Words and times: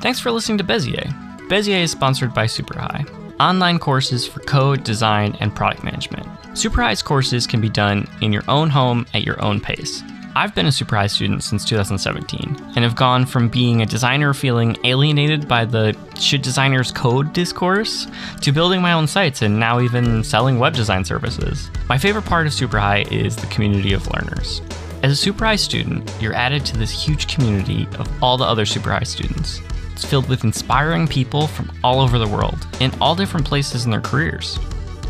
Thanks 0.00 0.20
for 0.20 0.30
listening 0.30 0.58
to 0.58 0.64
Bezier. 0.64 1.12
Bezier 1.48 1.82
is 1.82 1.90
sponsored 1.90 2.32
by 2.32 2.44
SuperHi, 2.44 3.34
online 3.40 3.80
courses 3.80 4.28
for 4.28 4.38
code, 4.40 4.84
design, 4.84 5.36
and 5.40 5.52
product 5.52 5.82
management. 5.82 6.24
SuperHi's 6.52 7.02
courses 7.02 7.48
can 7.48 7.60
be 7.60 7.68
done 7.68 8.06
in 8.20 8.32
your 8.32 8.44
own 8.46 8.70
home 8.70 9.06
at 9.12 9.24
your 9.24 9.42
own 9.42 9.60
pace. 9.60 10.04
I've 10.36 10.54
been 10.54 10.66
a 10.66 10.70
SuperHi 10.70 11.10
student 11.10 11.42
since 11.42 11.64
2017 11.64 12.56
and 12.76 12.84
have 12.84 12.94
gone 12.94 13.26
from 13.26 13.48
being 13.48 13.82
a 13.82 13.86
designer 13.86 14.32
feeling 14.34 14.76
alienated 14.84 15.48
by 15.48 15.64
the 15.64 15.96
should 16.16 16.42
designers 16.42 16.92
code 16.92 17.32
discourse 17.32 18.06
to 18.42 18.52
building 18.52 18.80
my 18.80 18.92
own 18.92 19.08
sites 19.08 19.42
and 19.42 19.58
now 19.58 19.80
even 19.80 20.22
selling 20.22 20.60
web 20.60 20.74
design 20.74 21.04
services. 21.04 21.72
My 21.88 21.98
favorite 21.98 22.24
part 22.24 22.46
of 22.46 22.52
SuperHi 22.52 23.10
is 23.10 23.34
the 23.34 23.48
community 23.48 23.94
of 23.94 24.06
learners. 24.12 24.62
As 25.02 25.26
a 25.26 25.30
SuperHi 25.30 25.58
student, 25.58 26.08
you're 26.20 26.34
added 26.34 26.64
to 26.66 26.76
this 26.76 26.92
huge 26.92 27.26
community 27.26 27.88
of 27.98 28.08
all 28.22 28.36
the 28.36 28.44
other 28.44 28.64
SuperHi 28.64 29.04
students. 29.04 29.60
It's 29.98 30.06
filled 30.06 30.28
with 30.28 30.44
inspiring 30.44 31.08
people 31.08 31.48
from 31.48 31.72
all 31.82 31.98
over 31.98 32.20
the 32.20 32.28
world 32.28 32.68
in 32.78 32.92
all 33.00 33.16
different 33.16 33.44
places 33.44 33.84
in 33.84 33.90
their 33.90 34.00
careers. 34.00 34.56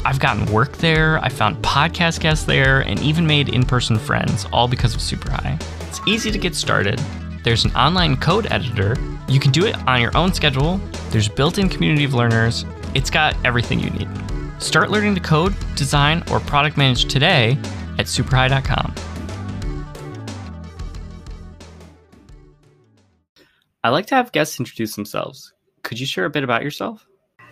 I've 0.02 0.18
gotten 0.18 0.50
work 0.50 0.78
there, 0.78 1.22
I 1.22 1.28
found 1.28 1.62
podcast 1.62 2.20
guests 2.20 2.46
there, 2.46 2.80
and 2.80 2.98
even 3.00 3.26
made 3.26 3.50
in 3.50 3.66
person 3.66 3.98
friends, 3.98 4.46
all 4.50 4.66
because 4.66 4.94
of 4.94 5.02
SuperHi. 5.02 5.62
It's 5.86 6.00
easy 6.06 6.30
to 6.30 6.38
get 6.38 6.54
started. 6.54 6.98
There's 7.44 7.66
an 7.66 7.72
online 7.72 8.16
code 8.16 8.50
editor. 8.50 8.96
You 9.28 9.38
can 9.38 9.52
do 9.52 9.66
it 9.66 9.76
on 9.86 10.00
your 10.00 10.16
own 10.16 10.32
schedule. 10.32 10.80
There's 11.10 11.28
built 11.28 11.58
in 11.58 11.68
community 11.68 12.04
of 12.04 12.14
learners. 12.14 12.64
It's 12.94 13.10
got 13.10 13.36
everything 13.44 13.80
you 13.80 13.90
need. 13.90 14.08
Start 14.58 14.90
learning 14.90 15.16
to 15.16 15.20
code, 15.20 15.54
design, 15.74 16.24
or 16.30 16.40
product 16.40 16.78
manage 16.78 17.12
today 17.12 17.58
at 17.98 18.06
superhi.com. 18.06 18.94
I 23.88 23.90
like 23.90 24.04
to 24.08 24.16
have 24.16 24.32
guests 24.32 24.60
introduce 24.60 24.96
themselves. 24.96 25.54
Could 25.82 25.98
you 25.98 26.04
share 26.04 26.26
a 26.26 26.30
bit 26.30 26.44
about 26.44 26.62
yourself? 26.62 27.06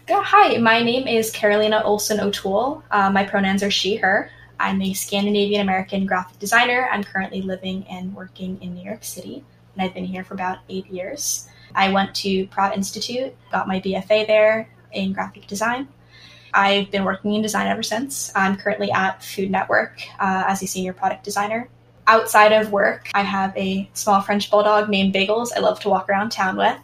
Yeah, 0.06 0.22
hi, 0.22 0.58
my 0.58 0.82
name 0.82 1.08
is 1.08 1.30
Carolina 1.30 1.80
Olson 1.82 2.20
O'Toole. 2.20 2.84
Uh, 2.90 3.08
my 3.08 3.24
pronouns 3.24 3.62
are 3.62 3.70
she, 3.70 3.96
her. 3.96 4.30
I'm 4.60 4.82
a 4.82 4.92
Scandinavian 4.92 5.62
American 5.62 6.04
graphic 6.04 6.38
designer. 6.38 6.90
I'm 6.92 7.02
currently 7.02 7.40
living 7.40 7.86
and 7.88 8.14
working 8.14 8.60
in 8.60 8.74
New 8.74 8.84
York 8.84 9.02
City, 9.02 9.46
and 9.72 9.82
I've 9.82 9.94
been 9.94 10.04
here 10.04 10.24
for 10.24 10.34
about 10.34 10.58
eight 10.68 10.86
years. 10.88 11.48
I 11.74 11.90
went 11.90 12.14
to 12.16 12.46
Pratt 12.48 12.76
Institute, 12.76 13.34
got 13.50 13.66
my 13.66 13.80
BFA 13.80 14.26
there 14.26 14.68
in 14.92 15.14
graphic 15.14 15.46
design. 15.46 15.88
I've 16.52 16.90
been 16.90 17.04
working 17.04 17.32
in 17.32 17.40
design 17.40 17.66
ever 17.66 17.82
since. 17.82 18.30
I'm 18.36 18.58
currently 18.58 18.92
at 18.92 19.24
Food 19.24 19.50
Network 19.50 20.02
uh, 20.20 20.44
as 20.46 20.62
a 20.62 20.66
senior 20.66 20.92
product 20.92 21.24
designer. 21.24 21.70
Outside 22.08 22.52
of 22.52 22.70
work, 22.70 23.10
I 23.14 23.22
have 23.22 23.56
a 23.56 23.88
small 23.92 24.20
French 24.20 24.50
bulldog 24.50 24.88
named 24.88 25.14
Bagels 25.14 25.50
I 25.56 25.60
love 25.60 25.80
to 25.80 25.88
walk 25.88 26.08
around 26.08 26.30
town 26.30 26.56
with 26.56 26.78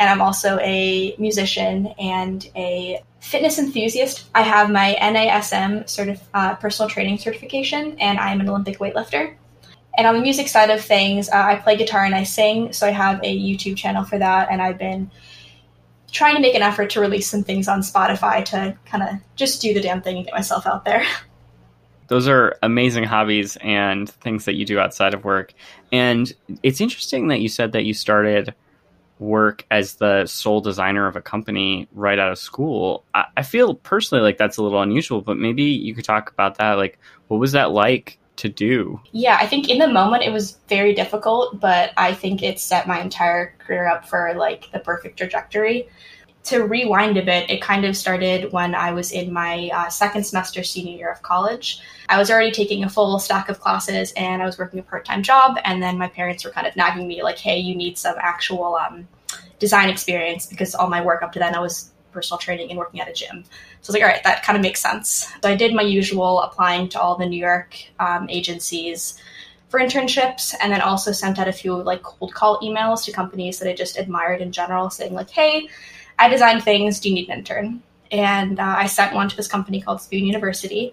and 0.00 0.08
I'm 0.08 0.22
also 0.22 0.58
a 0.60 1.14
musician 1.18 1.88
and 1.98 2.50
a 2.56 3.04
fitness 3.20 3.58
enthusiast. 3.58 4.30
I 4.34 4.40
have 4.40 4.70
my 4.70 4.96
NASM 4.98 5.84
certif- 5.84 6.22
uh, 6.32 6.54
personal 6.54 6.88
training 6.88 7.18
certification, 7.18 7.98
and 8.00 8.18
I'm 8.18 8.40
an 8.40 8.48
Olympic 8.48 8.78
weightlifter. 8.78 9.34
And 9.98 10.06
on 10.06 10.14
the 10.14 10.22
music 10.22 10.48
side 10.48 10.70
of 10.70 10.80
things, 10.80 11.28
uh, 11.28 11.36
I 11.36 11.56
play 11.56 11.76
guitar 11.76 12.02
and 12.06 12.14
I 12.14 12.22
sing, 12.22 12.72
so 12.72 12.86
I 12.86 12.92
have 12.92 13.20
a 13.22 13.38
YouTube 13.38 13.76
channel 13.76 14.02
for 14.02 14.18
that, 14.18 14.48
and 14.50 14.62
I've 14.62 14.78
been 14.78 15.10
trying 16.10 16.34
to 16.34 16.40
make 16.40 16.54
an 16.54 16.62
effort 16.62 16.88
to 16.90 17.00
release 17.00 17.28
some 17.28 17.44
things 17.44 17.68
on 17.68 17.80
Spotify 17.80 18.42
to 18.46 18.78
kind 18.86 19.02
of 19.02 19.10
just 19.36 19.60
do 19.60 19.74
the 19.74 19.82
damn 19.82 20.00
thing 20.00 20.16
and 20.16 20.24
get 20.24 20.34
myself 20.34 20.66
out 20.66 20.86
there. 20.86 21.04
Those 22.10 22.26
are 22.26 22.58
amazing 22.60 23.04
hobbies 23.04 23.56
and 23.60 24.10
things 24.10 24.44
that 24.46 24.56
you 24.56 24.66
do 24.66 24.80
outside 24.80 25.14
of 25.14 25.24
work. 25.24 25.54
And 25.92 26.32
it's 26.64 26.80
interesting 26.80 27.28
that 27.28 27.40
you 27.40 27.48
said 27.48 27.70
that 27.70 27.84
you 27.84 27.94
started 27.94 28.52
work 29.20 29.64
as 29.70 29.94
the 29.94 30.26
sole 30.26 30.60
designer 30.60 31.06
of 31.06 31.14
a 31.14 31.20
company 31.20 31.86
right 31.92 32.18
out 32.18 32.32
of 32.32 32.38
school. 32.38 33.04
I, 33.14 33.26
I, 33.36 33.42
feel 33.42 33.74
personally 33.76 34.24
like 34.24 34.38
that's 34.38 34.56
a 34.56 34.62
little 34.62 34.82
unusual, 34.82 35.20
but 35.20 35.36
maybe 35.36 35.62
you 35.62 35.94
could 35.94 36.04
talk 36.04 36.32
about 36.32 36.58
that. 36.58 36.72
Like, 36.72 36.98
what 37.28 37.38
was 37.38 37.52
that 37.52 37.70
like 37.70 38.18
to 38.36 38.48
do? 38.48 39.00
Yeah, 39.12 39.38
I 39.40 39.46
think 39.46 39.68
in 39.68 39.78
the 39.78 39.86
moment 39.86 40.24
it 40.24 40.32
was 40.32 40.58
very 40.68 40.94
difficult, 40.94 41.60
but 41.60 41.92
I 41.96 42.12
think 42.12 42.42
it 42.42 42.58
set 42.58 42.88
my 42.88 43.00
entire 43.00 43.54
career 43.58 43.86
up 43.86 44.08
for 44.08 44.34
like 44.34 44.68
the 44.72 44.80
perfect 44.80 45.16
trajectory. 45.16 45.88
To 46.44 46.64
rewind 46.64 47.16
a 47.16 47.22
bit, 47.22 47.50
it 47.50 47.60
kind 47.60 47.84
of 47.84 47.96
started 47.96 48.50
when 48.50 48.74
I 48.74 48.92
was 48.92 49.12
in 49.12 49.32
my 49.32 49.70
uh, 49.72 49.88
second 49.90 50.24
semester 50.24 50.62
senior 50.62 50.96
year 50.96 51.12
of 51.12 51.22
college. 51.22 51.80
I 52.08 52.18
was 52.18 52.30
already 52.30 52.50
taking 52.50 52.82
a 52.82 52.88
full 52.88 53.18
stack 53.18 53.48
of 53.48 53.60
classes 53.60 54.12
and 54.16 54.42
I 54.42 54.46
was 54.46 54.58
working 54.58 54.80
a 54.80 54.82
part 54.82 55.04
time 55.04 55.22
job. 55.22 55.58
And 55.64 55.82
then 55.82 55.98
my 55.98 56.08
parents 56.08 56.44
were 56.44 56.50
kind 56.50 56.66
of 56.66 56.74
nagging 56.76 57.06
me, 57.06 57.22
like, 57.22 57.38
hey, 57.38 57.58
you 57.58 57.76
need 57.76 57.98
some 57.98 58.16
actual 58.18 58.76
um, 58.76 59.06
design 59.58 59.90
experience 59.90 60.46
because 60.46 60.74
all 60.74 60.88
my 60.88 61.04
work 61.04 61.22
up 61.22 61.32
to 61.32 61.38
then 61.38 61.54
I 61.54 61.60
was 61.60 61.90
personal 62.12 62.38
training 62.38 62.70
and 62.70 62.78
working 62.78 63.00
at 63.00 63.08
a 63.08 63.12
gym. 63.12 63.44
So 63.82 63.92
I 63.92 63.92
was 63.92 63.94
like, 63.94 64.02
all 64.02 64.08
right, 64.08 64.24
that 64.24 64.42
kind 64.42 64.56
of 64.56 64.62
makes 64.62 64.80
sense. 64.80 65.28
So 65.42 65.48
I 65.48 65.54
did 65.54 65.74
my 65.74 65.82
usual 65.82 66.40
applying 66.40 66.88
to 66.90 67.00
all 67.00 67.16
the 67.16 67.26
New 67.26 67.38
York 67.38 67.76
um, 68.00 68.28
agencies 68.28 69.20
for 69.68 69.78
internships 69.78 70.54
and 70.60 70.72
then 70.72 70.80
also 70.80 71.12
sent 71.12 71.38
out 71.38 71.46
a 71.46 71.52
few 71.52 71.76
like 71.76 72.02
cold 72.02 72.34
call 72.34 72.58
emails 72.60 73.04
to 73.04 73.12
companies 73.12 73.60
that 73.60 73.68
I 73.68 73.74
just 73.74 73.96
admired 73.96 74.40
in 74.40 74.50
general 74.50 74.90
saying 74.90 75.14
like, 75.14 75.30
hey, 75.30 75.68
I 76.20 76.28
design 76.28 76.60
things. 76.60 77.00
Do 77.00 77.08
you 77.08 77.14
need 77.16 77.28
an 77.28 77.38
intern? 77.38 77.82
And 78.12 78.60
uh, 78.60 78.74
I 78.76 78.86
sent 78.86 79.14
one 79.14 79.28
to 79.28 79.36
this 79.36 79.48
company 79.48 79.80
called 79.80 80.02
Spoon 80.02 80.26
University. 80.26 80.92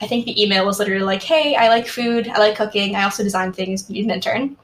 I 0.00 0.06
think 0.06 0.26
the 0.26 0.40
email 0.40 0.66
was 0.66 0.78
literally 0.78 1.04
like, 1.04 1.22
hey, 1.22 1.56
I 1.56 1.68
like 1.68 1.86
food, 1.86 2.28
I 2.28 2.38
like 2.38 2.56
cooking, 2.56 2.94
I 2.94 3.04
also 3.04 3.22
design 3.22 3.52
things, 3.54 3.82
do 3.82 3.94
you 3.94 4.02
need 4.02 4.10
an 4.10 4.16
intern? 4.16 4.56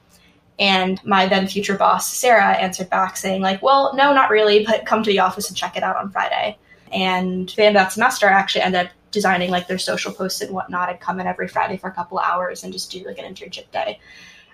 And 0.58 1.02
my 1.06 1.26
then 1.26 1.48
future 1.48 1.76
boss, 1.76 2.12
Sarah, 2.12 2.52
answered 2.52 2.90
back 2.90 3.16
saying, 3.16 3.40
like, 3.40 3.62
well, 3.62 3.94
no, 3.94 4.12
not 4.12 4.28
really, 4.28 4.64
but 4.66 4.84
come 4.84 5.02
to 5.02 5.10
the 5.10 5.20
office 5.20 5.48
and 5.48 5.56
check 5.56 5.76
it 5.76 5.82
out 5.82 5.96
on 5.96 6.10
Friday. 6.10 6.58
And 6.92 7.48
the 7.48 7.64
end 7.64 7.76
of 7.76 7.82
that 7.82 7.92
semester, 7.92 8.28
I 8.28 8.32
actually 8.32 8.60
ended 8.62 8.86
up 8.86 8.92
designing 9.10 9.50
like 9.50 9.66
their 9.66 9.78
social 9.78 10.12
posts 10.12 10.42
and 10.42 10.52
whatnot. 10.52 10.90
I'd 10.90 11.00
come 11.00 11.18
in 11.18 11.26
every 11.26 11.48
Friday 11.48 11.78
for 11.78 11.88
a 11.88 11.92
couple 11.92 12.18
hours 12.18 12.62
and 12.62 12.72
just 12.72 12.90
do 12.90 13.02
like 13.04 13.18
an 13.18 13.32
internship 13.32 13.70
day. 13.70 13.98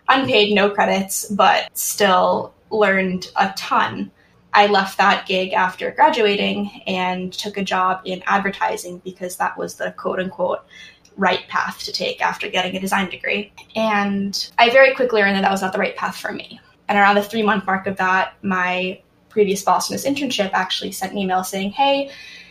Unpaid, 0.09 0.55
no 0.55 0.71
credits, 0.71 1.29
but 1.29 1.77
still 1.77 2.55
learned 2.71 3.31
a 3.37 3.53
ton. 3.57 4.13
I 4.53 4.67
left 4.67 4.99
that 4.99 5.27
gig 5.27 5.53
after 5.53 5.91
graduating 5.91 6.83
and 6.87 7.33
took 7.33 7.57
a 7.57 7.65
job 7.65 8.01
in 8.05 8.23
advertising 8.27 8.99
because 9.05 9.37
that 9.37 9.59
was 9.59 9.75
the 9.75 9.93
quote 9.93 10.21
unquote 10.21 10.65
right 11.17 11.47
path 11.49 11.81
to 11.81 11.93
take 11.93 12.23
after 12.23 12.49
getting 12.49 12.77
a 12.77 12.81
design 12.81 13.11
degree. 13.11 13.53
And 13.77 14.51
I 14.59 14.71
very 14.71 14.95
quickly 14.95 15.21
learned 15.21 15.37
that 15.37 15.43
that 15.43 15.51
was 15.51 15.63
not 15.63 15.73
the 15.73 15.79
right 15.79 15.97
path 15.97 16.17
for 16.17 16.33
me. 16.33 16.61
And 16.89 16.97
around 16.99 17.17
the 17.17 17.23
three 17.23 17.43
month 17.43 17.67
mark 17.67 17.87
of 17.87 17.97
that, 17.97 18.35
my 18.43 19.01
previous 19.29 19.63
boss 19.63 19.91
in 19.91 19.95
this 19.95 20.07
internship 20.07 20.51
actually 20.53 20.93
sent 20.93 21.13
an 21.13 21.19
email 21.19 21.45
saying, 21.45 21.73
Hey, 21.73 22.11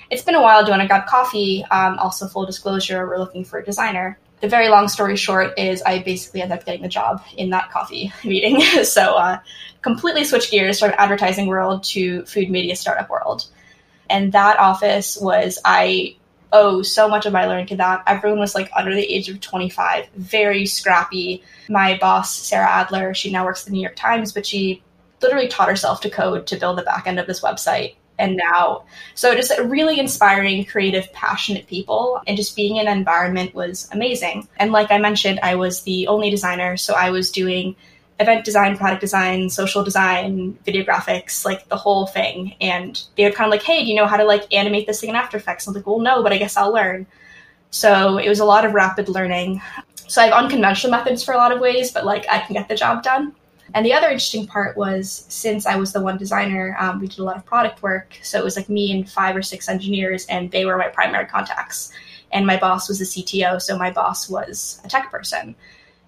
it's 0.09 0.21
been 0.21 0.35
a 0.35 0.41
while. 0.41 0.63
Do 0.63 0.67
you 0.67 0.77
want 0.77 0.83
to 0.83 0.87
grab 0.87 1.07
coffee? 1.07 1.65
Um, 1.71 1.97
also, 1.99 2.27
full 2.27 2.45
disclosure, 2.45 3.07
we're 3.07 3.17
looking 3.17 3.43
for 3.43 3.59
a 3.59 3.65
designer. 3.65 4.19
The 4.39 4.47
very 4.47 4.69
long 4.69 4.87
story 4.87 5.15
short 5.15 5.57
is 5.57 5.81
I 5.81 5.99
basically 5.99 6.41
ended 6.41 6.59
up 6.59 6.65
getting 6.65 6.83
the 6.83 6.87
job 6.87 7.23
in 7.35 7.49
that 7.49 7.71
coffee 7.71 8.13
meeting. 8.23 8.61
so, 8.83 9.15
uh, 9.15 9.39
completely 9.87 10.25
switched 10.25 10.51
gears 10.51 10.79
from 10.81 10.93
advertising 10.97 11.47
world 11.47 11.81
to 11.81 12.25
food 12.25 12.49
media 12.49 12.75
startup 12.75 13.09
world. 13.09 13.45
And 14.09 14.33
that 14.33 14.59
office 14.59 15.17
was, 15.17 15.59
I 15.63 16.17
owe 16.51 16.81
so 16.81 17.07
much 17.07 17.25
of 17.25 17.31
my 17.31 17.45
learning 17.45 17.67
to 17.67 17.77
that. 17.77 18.03
Everyone 18.05 18.39
was 18.39 18.53
like 18.53 18.69
under 18.75 18.93
the 18.93 19.05
age 19.05 19.29
of 19.29 19.39
25, 19.39 20.09
very 20.17 20.65
scrappy. 20.65 21.41
My 21.69 21.97
boss, 21.97 22.35
Sarah 22.35 22.69
Adler, 22.69 23.13
she 23.13 23.31
now 23.31 23.45
works 23.45 23.61
at 23.61 23.67
the 23.67 23.71
New 23.71 23.81
York 23.81 23.95
Times, 23.95 24.33
but 24.33 24.45
she 24.45 24.83
literally 25.21 25.47
taught 25.47 25.69
herself 25.69 26.01
to 26.01 26.09
code 26.09 26.47
to 26.47 26.57
build 26.57 26.77
the 26.77 26.83
back 26.83 27.07
end 27.07 27.17
of 27.17 27.25
this 27.25 27.39
website. 27.39 27.95
And 28.19 28.35
now, 28.35 28.83
so 29.15 29.35
just 29.35 29.57
really 29.57 29.99
inspiring, 29.99 30.65
creative, 30.65 31.13
passionate 31.13 31.67
people, 31.67 32.21
and 32.27 32.35
just 32.35 32.57
being 32.57 32.75
in 32.75 32.87
an 32.87 32.97
environment 32.97 33.55
was 33.55 33.87
amazing. 33.93 34.49
And 34.57 34.73
like 34.73 34.91
I 34.91 34.97
mentioned, 34.97 35.39
I 35.43 35.55
was 35.55 35.83
the 35.83 36.07
only 36.07 36.29
designer, 36.29 36.75
so 36.75 36.93
I 36.93 37.11
was 37.11 37.31
doing 37.31 37.77
event 38.19 38.45
design, 38.45 38.77
product 38.77 39.01
design, 39.01 39.49
social 39.49 39.83
design, 39.83 40.57
video 40.65 40.83
graphics, 40.83 41.45
like 41.45 41.67
the 41.69 41.77
whole 41.77 42.07
thing. 42.07 42.55
And 42.59 43.01
they 43.15 43.25
were 43.25 43.31
kind 43.31 43.47
of 43.47 43.51
like, 43.51 43.63
hey, 43.63 43.83
do 43.83 43.89
you 43.89 43.95
know 43.95 44.07
how 44.07 44.17
to 44.17 44.23
like 44.23 44.51
animate 44.51 44.87
this 44.87 45.01
thing 45.01 45.09
in 45.09 45.15
After 45.15 45.37
Effects? 45.37 45.67
I 45.67 45.71
was 45.71 45.75
like, 45.75 45.87
well, 45.87 45.99
no, 45.99 46.23
but 46.23 46.33
I 46.33 46.37
guess 46.37 46.57
I'll 46.57 46.73
learn. 46.73 47.05
So 47.69 48.17
it 48.17 48.29
was 48.29 48.39
a 48.39 48.45
lot 48.45 48.65
of 48.65 48.73
rapid 48.73 49.09
learning. 49.09 49.61
So 50.07 50.21
I 50.21 50.25
have 50.25 50.33
unconventional 50.33 50.91
methods 50.91 51.23
for 51.23 51.33
a 51.33 51.37
lot 51.37 51.51
of 51.51 51.59
ways, 51.59 51.91
but 51.91 52.05
like 52.05 52.25
I 52.29 52.39
can 52.39 52.53
get 52.53 52.67
the 52.67 52.75
job 52.75 53.03
done. 53.03 53.35
And 53.73 53.85
the 53.85 53.93
other 53.93 54.07
interesting 54.07 54.47
part 54.47 54.77
was 54.77 55.25
since 55.29 55.65
I 55.65 55.75
was 55.75 55.91
the 55.91 56.01
one 56.01 56.17
designer, 56.17 56.75
um, 56.79 56.99
we 56.99 57.07
did 57.07 57.19
a 57.19 57.23
lot 57.23 57.35
of 57.35 57.45
product 57.45 57.83
work. 57.83 58.17
So 58.23 58.39
it 58.39 58.43
was 58.43 58.55
like 58.55 58.69
me 58.69 58.91
and 58.91 59.09
five 59.09 59.35
or 59.35 59.41
six 59.41 59.67
engineers, 59.67 60.25
and 60.27 60.49
they 60.51 60.65
were 60.65 60.77
my 60.77 60.87
primary 60.87 61.25
contacts. 61.25 61.91
And 62.31 62.47
my 62.47 62.57
boss 62.57 62.87
was 62.87 62.99
the 62.99 63.05
CTO, 63.05 63.61
so 63.61 63.77
my 63.77 63.91
boss 63.91 64.29
was 64.29 64.81
a 64.83 64.87
tech 64.87 65.11
person. 65.11 65.55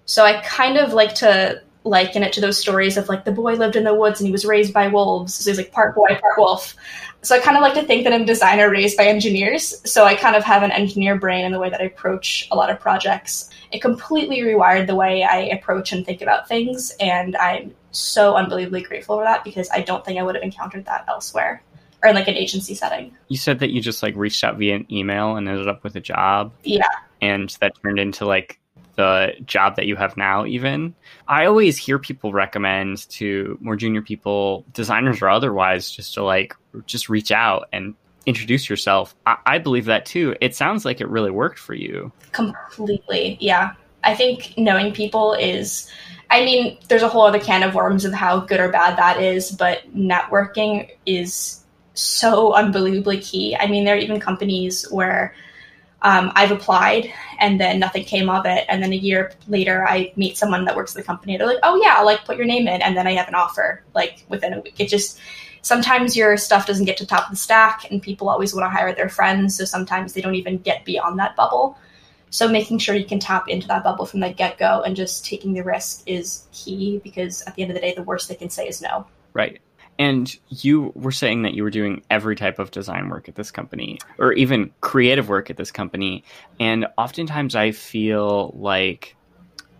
So 0.06 0.24
I 0.24 0.40
kind 0.40 0.76
of 0.76 0.92
like 0.92 1.14
to 1.16 1.62
liken 1.84 2.22
it 2.22 2.32
to 2.34 2.40
those 2.40 2.58
stories 2.58 2.96
of 2.96 3.08
like 3.08 3.24
the 3.24 3.32
boy 3.32 3.54
lived 3.54 3.76
in 3.76 3.84
the 3.84 3.94
woods 3.94 4.20
and 4.20 4.26
he 4.26 4.32
was 4.32 4.44
raised 4.44 4.72
by 4.72 4.88
wolves. 4.88 5.34
So 5.34 5.50
he's 5.50 5.58
like 5.58 5.72
part 5.72 5.94
boy, 5.94 6.08
part 6.08 6.36
wolf. 6.36 6.74
So 7.22 7.34
I 7.34 7.38
kind 7.38 7.56
of 7.56 7.62
like 7.62 7.74
to 7.74 7.82
think 7.82 8.04
that 8.04 8.12
I'm 8.12 8.22
a 8.22 8.26
designer 8.26 8.70
raised 8.70 8.96
by 8.96 9.04
engineers. 9.04 9.80
So 9.90 10.04
I 10.04 10.14
kind 10.14 10.36
of 10.36 10.44
have 10.44 10.62
an 10.62 10.72
engineer 10.72 11.16
brain 11.16 11.44
in 11.44 11.52
the 11.52 11.58
way 11.58 11.70
that 11.70 11.80
I 11.80 11.84
approach 11.84 12.48
a 12.50 12.56
lot 12.56 12.70
of 12.70 12.80
projects. 12.80 13.50
It 13.72 13.80
completely 13.80 14.40
rewired 14.40 14.86
the 14.86 14.94
way 14.94 15.22
I 15.22 15.40
approach 15.40 15.92
and 15.92 16.04
think 16.04 16.22
about 16.22 16.48
things. 16.48 16.92
And 17.00 17.36
I'm 17.36 17.74
so 17.92 18.36
unbelievably 18.36 18.82
grateful 18.82 19.16
for 19.16 19.24
that 19.24 19.44
because 19.44 19.68
I 19.70 19.82
don't 19.82 20.04
think 20.04 20.18
I 20.18 20.22
would 20.22 20.34
have 20.34 20.44
encountered 20.44 20.84
that 20.86 21.04
elsewhere 21.08 21.62
or 22.02 22.10
in 22.10 22.14
like 22.14 22.28
an 22.28 22.36
agency 22.36 22.74
setting. 22.74 23.14
You 23.28 23.36
said 23.36 23.58
that 23.58 23.70
you 23.70 23.80
just 23.80 24.02
like 24.02 24.14
reached 24.16 24.42
out 24.44 24.56
via 24.56 24.76
an 24.76 24.86
email 24.90 25.36
and 25.36 25.48
ended 25.48 25.68
up 25.68 25.84
with 25.84 25.96
a 25.96 26.00
job. 26.00 26.52
Yeah. 26.62 26.82
And 27.20 27.50
that 27.60 27.72
turned 27.82 27.98
into 27.98 28.24
like 28.24 28.59
the 28.96 29.32
job 29.44 29.76
that 29.76 29.86
you 29.86 29.96
have 29.96 30.16
now 30.16 30.44
even 30.44 30.94
i 31.28 31.46
always 31.46 31.76
hear 31.76 31.98
people 31.98 32.32
recommend 32.32 33.08
to 33.08 33.56
more 33.60 33.76
junior 33.76 34.02
people 34.02 34.64
designers 34.72 35.22
or 35.22 35.28
otherwise 35.28 35.90
just 35.90 36.14
to 36.14 36.22
like 36.22 36.54
just 36.86 37.08
reach 37.08 37.30
out 37.30 37.68
and 37.72 37.94
introduce 38.26 38.68
yourself. 38.68 39.14
I, 39.26 39.36
I, 39.46 39.58
believe 39.58 39.86
that 39.86 40.06
too. 40.06 40.36
It 40.40 40.54
sounds 40.54 40.84
like 40.84 41.00
it 41.00 41.08
really 41.08 41.30
worked 41.30 41.58
for 41.58 41.74
you. 41.74 42.12
Completely 42.32 43.36
yeah. 43.40 43.72
I 44.04 44.14
think 44.14 44.54
knowing 44.56 44.92
people 44.94 45.34
is 45.34 45.90
i 46.30 46.44
mean 46.44 46.78
there's 46.88 47.02
a 47.02 47.08
whole 47.08 47.26
other 47.26 47.40
can 47.40 47.62
of 47.62 47.74
worms 47.74 48.04
of 48.04 48.14
how 48.14 48.38
good 48.38 48.60
or 48.60 48.70
bad 48.70 48.96
that 48.96 49.20
is 49.20 49.50
but 49.50 49.80
networking 49.94 50.88
is 51.04 51.64
so 51.94 52.54
unbelievably 52.54 53.20
key. 53.20 53.56
I 53.56 53.66
mean 53.66 53.84
there 53.84 53.94
are 53.96 53.98
even 53.98 54.20
companies 54.20 54.90
where 54.90 55.34
um, 56.02 56.32
I've 56.34 56.50
applied 56.50 57.12
and 57.38 57.60
then 57.60 57.78
nothing 57.78 58.04
came 58.04 58.30
of 58.30 58.46
it. 58.46 58.64
And 58.68 58.82
then 58.82 58.92
a 58.92 58.96
year 58.96 59.32
later, 59.48 59.86
I 59.86 60.12
meet 60.16 60.36
someone 60.36 60.64
that 60.64 60.76
works 60.76 60.96
at 60.96 61.02
the 61.02 61.06
company. 61.06 61.36
They're 61.36 61.46
like, 61.46 61.58
oh, 61.62 61.80
yeah, 61.82 61.96
I'll 61.98 62.06
like 62.06 62.24
put 62.24 62.36
your 62.36 62.46
name 62.46 62.68
in. 62.68 62.80
And 62.80 62.96
then 62.96 63.06
I 63.06 63.12
have 63.12 63.28
an 63.28 63.34
offer 63.34 63.82
like 63.94 64.24
within 64.28 64.54
a 64.54 64.60
week. 64.60 64.80
It 64.80 64.88
just, 64.88 65.20
sometimes 65.62 66.16
your 66.16 66.36
stuff 66.36 66.66
doesn't 66.66 66.86
get 66.86 66.96
to 66.98 67.04
the 67.04 67.08
top 67.08 67.24
of 67.24 67.30
the 67.30 67.36
stack 67.36 67.90
and 67.90 68.02
people 68.02 68.30
always 68.30 68.54
want 68.54 68.64
to 68.64 68.70
hire 68.70 68.94
their 68.94 69.10
friends. 69.10 69.56
So 69.56 69.64
sometimes 69.64 70.14
they 70.14 70.22
don't 70.22 70.34
even 70.36 70.58
get 70.58 70.84
beyond 70.84 71.18
that 71.18 71.36
bubble. 71.36 71.78
So 72.30 72.48
making 72.48 72.78
sure 72.78 72.94
you 72.94 73.04
can 73.04 73.18
tap 73.18 73.48
into 73.48 73.66
that 73.68 73.84
bubble 73.84 74.06
from 74.06 74.20
the 74.20 74.32
get 74.32 74.56
go 74.56 74.82
and 74.82 74.96
just 74.96 75.24
taking 75.24 75.52
the 75.52 75.62
risk 75.62 76.04
is 76.06 76.46
key 76.52 77.00
because 77.02 77.42
at 77.42 77.56
the 77.56 77.62
end 77.62 77.72
of 77.72 77.74
the 77.74 77.80
day, 77.80 77.92
the 77.92 78.04
worst 78.04 78.28
they 78.28 78.36
can 78.36 78.48
say 78.50 78.66
is 78.68 78.80
no. 78.80 79.06
Right. 79.34 79.60
And 79.98 80.34
you 80.48 80.92
were 80.94 81.12
saying 81.12 81.42
that 81.42 81.52
you 81.52 81.62
were 81.62 81.70
doing 81.70 82.02
every 82.08 82.34
type 82.34 82.58
of 82.58 82.70
design 82.70 83.10
work 83.10 83.28
at 83.28 83.34
this 83.34 83.50
company, 83.50 83.98
or 84.18 84.32
even 84.32 84.72
creative 84.80 85.28
work 85.28 85.50
at 85.50 85.56
this 85.56 85.70
company. 85.70 86.24
And 86.58 86.86
oftentimes 86.96 87.54
I 87.54 87.72
feel 87.72 88.54
like 88.56 89.16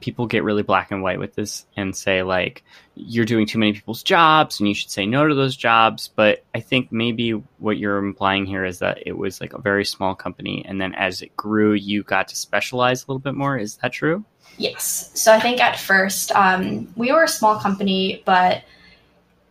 people 0.01 0.27
get 0.27 0.45
really 0.45 0.63
black 0.63 0.91
and 0.91 1.03
white 1.03 1.19
with 1.19 1.35
this 1.35 1.67
and 1.77 1.95
say, 1.95 2.23
like, 2.23 2.65
you're 2.95 3.25
doing 3.25 3.47
too 3.47 3.59
many 3.59 3.73
people's 3.73 4.03
jobs 4.03 4.59
and 4.59 4.69
you 4.69 4.75
should 4.75 4.91
say 4.91 5.07
no 5.07 5.27
to 5.27 5.35
those 5.35 5.57
jobs. 5.57 6.09
But 6.09 6.45
I 6.55 6.61
think 6.61 6.91
maybe 6.91 7.33
what 7.59 7.79
you're 7.79 7.99
implying 7.99 8.47
here 8.47 8.65
is 8.65 8.79
that 8.81 9.03
it 9.07 9.17
was 9.17 9.41
like 9.41 9.53
a 9.53 9.61
very 9.61 9.85
small 9.85 10.15
company. 10.15 10.65
And 10.67 10.81
then 10.81 10.95
as 10.95 11.23
it 11.23 11.37
grew, 11.37 11.73
you 11.73 12.03
got 12.03 12.29
to 12.29 12.37
specialize 12.37 13.03
a 13.03 13.07
little 13.07 13.21
bit 13.21 13.35
more. 13.35 13.59
Is 13.59 13.77
that 13.77 13.93
true? 13.93 14.25
Yes. 14.59 15.11
So 15.15 15.33
I 15.33 15.41
think 15.41 15.61
at 15.61 15.79
first, 15.79 16.33
um, 16.33 16.93
we 16.97 17.13
were 17.13 17.25
a 17.25 17.29
small 17.29 17.59
company, 17.59 18.23
but 18.27 18.63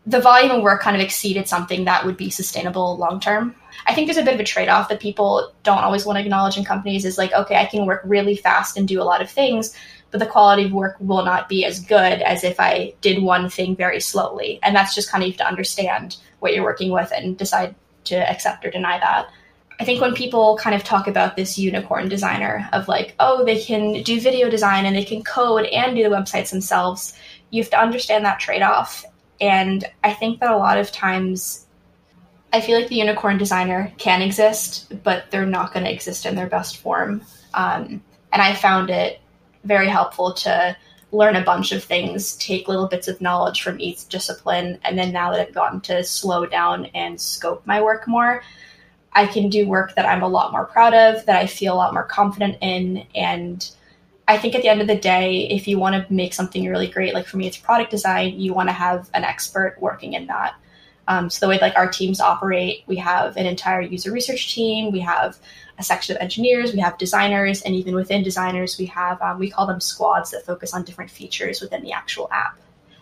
the 0.10 0.20
volume 0.20 0.50
of 0.50 0.64
work 0.64 0.82
kind 0.82 0.96
of 0.96 1.04
exceeded 1.04 1.48
something 1.48 1.86
that 1.86 2.04
would 2.04 2.18
be 2.18 2.32
sustainable 2.32 2.98
long 2.98 3.20
term. 3.20 3.54
I 3.86 3.94
think 3.94 4.08
there's 4.08 4.18
a 4.18 4.24
bit 4.24 4.34
of 4.34 4.40
a 4.40 4.44
trade 4.44 4.68
off 4.68 4.90
that 4.90 5.00
people 5.00 5.54
don't 5.62 5.84
always 5.84 6.04
want 6.04 6.18
to 6.18 6.24
acknowledge 6.24 6.58
in 6.58 6.66
companies 6.66 7.06
is 7.06 7.20
like, 7.20 7.32
okay, 7.32 7.58
I 7.58 7.66
can 7.66 7.86
work 7.86 8.02
really 8.04 8.36
fast 8.36 8.76
and 8.76 8.88
do 8.88 9.00
a 9.00 9.04
lot 9.04 9.22
of 9.22 9.30
things, 9.30 9.76
but 10.10 10.20
the 10.20 10.26
quality 10.26 10.64
of 10.64 10.72
work 10.72 10.96
will 11.00 11.24
not 11.24 11.48
be 11.48 11.64
as 11.64 11.80
good 11.80 12.24
as 12.24 12.44
if 12.44 12.60
I 12.60 12.96
did 13.02 13.22
one 13.22 13.52
thing 13.52 13.76
very 13.76 14.00
slowly. 14.00 14.60
And 14.64 14.76
that's 14.76 14.96
just 14.96 15.12
kind 15.12 15.24
of 15.24 15.28
you 15.28 15.34
have 15.34 15.40
to 15.40 15.48
understand 15.48 16.18
what 16.40 16.56
you're 16.56 16.64
working 16.64 16.90
with 16.90 17.12
and 17.16 17.38
decide 17.38 17.76
to 18.06 18.16
accept 18.16 18.66
or 18.66 18.72
deny 18.72 18.98
that. 18.98 19.30
I 19.80 19.86
think 19.86 20.02
when 20.02 20.16
people 20.16 20.58
kind 20.58 20.76
of 20.76 20.84
talk 20.84 21.08
about 21.08 21.36
this 21.36 21.56
unicorn 21.60 22.10
designer 22.10 22.68
of 22.74 22.88
like, 22.88 23.14
oh, 23.20 23.46
they 23.46 23.62
can 23.62 24.02
do 24.02 24.20
video 24.20 24.50
design 24.50 24.88
and 24.88 24.96
they 24.96 25.06
can 25.06 25.24
code 25.24 25.68
and 25.68 25.96
do 25.96 26.02
the 26.02 26.10
websites 26.10 26.50
themselves, 26.50 27.14
you 27.52 27.62
have 27.62 27.70
to 27.70 27.80
understand 27.80 28.26
that 28.26 28.40
trade 28.40 28.64
off 28.64 29.06
and 29.42 29.86
I 30.04 30.14
think 30.14 30.40
that 30.40 30.52
a 30.52 30.58
lot 30.58 30.78
of 30.78 30.92
times 30.92 31.66
I 32.52 32.62
feel 32.62 32.80
like 32.80 32.90
the 32.90 32.96
unicorn 32.96 33.38
designer 33.38 33.94
can 33.98 34.22
exist, 34.22 34.92
but 35.04 35.30
they're 35.30 35.46
not 35.46 35.74
going 35.74 35.86
to 35.86 35.92
exist 35.92 36.26
in 36.26 36.36
their 36.36 36.48
best 36.48 36.78
form. 36.78 37.22
Um, 37.54 38.02
and 38.32 38.42
I 38.42 38.56
found 38.56 38.90
it 38.90 39.22
very 39.64 39.88
helpful 39.88 40.34
to 40.34 40.76
learn 41.12 41.36
a 41.36 41.44
bunch 41.44 41.72
of 41.72 41.84
things, 41.84 42.36
take 42.38 42.68
little 42.68 42.88
bits 42.88 43.08
of 43.08 43.22
knowledge 43.22 43.62
from 43.62 43.80
each 43.80 44.08
discipline, 44.10 44.80
and 44.84 44.98
then 44.98 45.12
now 45.12 45.32
that 45.32 45.40
I've 45.40 45.54
gotten 45.54 45.82
to 45.82 46.04
slow 46.04 46.46
down 46.46 46.86
and 46.88 47.20
scope 47.20 47.66
my 47.66 47.82
work 47.82 48.08
more, 48.08 48.44
I 49.14 49.26
can 49.26 49.50
do 49.50 49.68
work 49.68 49.96
that 49.96 50.06
I'm 50.06 50.22
a 50.22 50.28
lot 50.28 50.52
more 50.52 50.66
proud 50.66 50.94
of, 50.94 51.26
that 51.26 51.42
I 51.42 51.48
feel 51.48 51.74
a 51.74 51.78
lot 51.78 51.94
more 51.94 52.04
confident 52.04 52.58
in, 52.62 53.06
and 53.16 53.70
I 54.30 54.38
think 54.38 54.54
at 54.54 54.62
the 54.62 54.70
end 54.70 54.80
of 54.80 54.86
the 54.86 54.96
day, 54.96 55.48
if 55.50 55.68
you 55.68 55.80
want 55.80 55.96
to 55.96 56.14
make 56.14 56.36
something 56.36 56.64
really 56.70 56.86
great, 56.86 57.16
like 57.16 57.26
for 57.26 57.38
me, 57.38 57.48
it's 57.48 57.58
product 57.58 57.90
design, 57.90 58.40
you 58.40 58.54
want 58.54 58.70
to 58.70 58.74
have 58.74 59.10
an 59.16 59.24
expert 59.24 59.78
working 59.80 60.14
in 60.14 60.28
that. 60.28 60.54
Um, 61.08 61.32
so 61.32 61.44
the 61.44 61.50
way 61.50 61.60
like 61.60 61.76
our 61.76 61.90
teams 61.90 62.22
operate, 62.22 62.84
we 62.86 62.96
have 62.98 63.38
an 63.38 63.48
entire 63.48 63.82
user 63.82 64.12
research 64.12 64.54
team, 64.54 64.92
we 64.92 65.00
have 65.00 65.40
a 65.80 65.84
section 65.84 66.16
of 66.16 66.22
engineers, 66.22 66.74
we 66.74 66.80
have 66.80 66.96
designers, 67.00 67.64
and 67.64 67.74
even 67.74 67.96
within 67.96 68.22
designers, 68.22 68.78
we 68.78 68.86
have 68.86 69.20
um, 69.20 69.40
we 69.40 69.50
call 69.50 69.66
them 69.66 69.82
squads 69.82 70.30
that 70.30 70.46
focus 70.46 70.76
on 70.76 70.84
different 70.84 71.10
features 71.10 71.60
within 71.60 71.82
the 71.82 71.92
actual 71.92 72.30
app. 72.32 72.56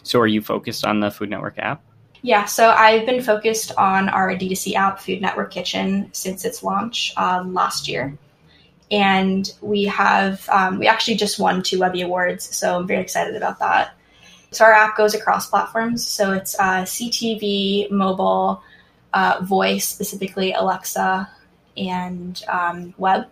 So 0.03 0.21
are 0.21 0.27
you 0.27 0.41
focused 0.41 0.85
on 0.85 1.01
the 1.01 1.11
Food 1.11 1.29
Network 1.29 1.59
app? 1.59 1.83
Yeah, 2.21 2.45
so 2.45 2.69
I've 2.69 3.05
been 3.05 3.21
focused 3.21 3.73
on 3.77 4.07
our 4.07 4.29
D2C 4.33 4.75
app, 4.75 5.01
Food 5.01 5.19
Network 5.19 5.51
Kitchen, 5.51 6.07
since 6.13 6.45
its 6.45 6.63
launch 6.63 7.13
um, 7.17 7.53
last 7.53 7.89
year 7.89 8.17
and 8.91 9.51
we 9.61 9.85
have 9.85 10.47
um, 10.49 10.79
we 10.79 10.87
actually 10.87 11.15
just 11.15 11.39
won 11.39 11.61
two 11.61 11.79
Webby 11.79 12.01
awards, 12.01 12.55
so 12.55 12.77
I'm 12.77 12.87
very 12.87 13.01
excited 13.01 13.35
about 13.35 13.59
that. 13.59 13.93
So 14.51 14.63
our 14.65 14.73
app 14.73 14.95
goes 14.95 15.13
across 15.13 15.49
platforms, 15.49 16.07
so 16.07 16.31
it's 16.31 16.57
uh, 16.57 16.83
CTV, 16.83 17.91
mobile, 17.91 18.63
uh, 19.13 19.39
voice, 19.43 19.87
specifically 19.87 20.53
Alexa, 20.53 21.29
and 21.75 22.41
um, 22.47 22.93
web. 22.97 23.27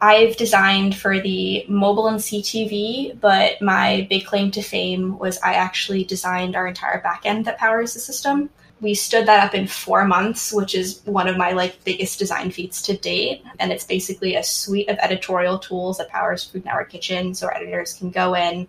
I've 0.00 0.36
designed 0.36 0.94
for 0.94 1.18
the 1.18 1.64
mobile 1.66 2.08
and 2.08 2.18
CTV, 2.18 3.18
but 3.20 3.62
my 3.62 4.06
big 4.10 4.26
claim 4.26 4.50
to 4.50 4.60
fame 4.60 5.18
was 5.18 5.38
I 5.40 5.54
actually 5.54 6.04
designed 6.04 6.56
our 6.56 6.66
entire 6.66 7.00
backend 7.00 7.44
that 7.44 7.56
powers 7.56 7.94
the 7.94 8.00
system 8.00 8.50
we 8.84 8.94
stood 8.94 9.26
that 9.26 9.42
up 9.42 9.54
in 9.54 9.66
four 9.66 10.04
months, 10.04 10.52
which 10.52 10.74
is 10.74 11.00
one 11.06 11.26
of 11.26 11.38
my 11.38 11.52
like 11.52 11.82
biggest 11.84 12.18
design 12.18 12.50
feats 12.50 12.82
to 12.82 12.96
date. 12.96 13.42
And 13.58 13.72
it's 13.72 13.84
basically 13.84 14.36
a 14.36 14.44
suite 14.44 14.90
of 14.90 14.98
editorial 14.98 15.58
tools 15.58 15.96
that 15.96 16.10
powers 16.10 16.44
Food 16.44 16.66
Network 16.66 16.90
Kitchen, 16.90 17.34
so 17.34 17.48
editors 17.48 17.94
can 17.94 18.10
go 18.10 18.34
in 18.34 18.68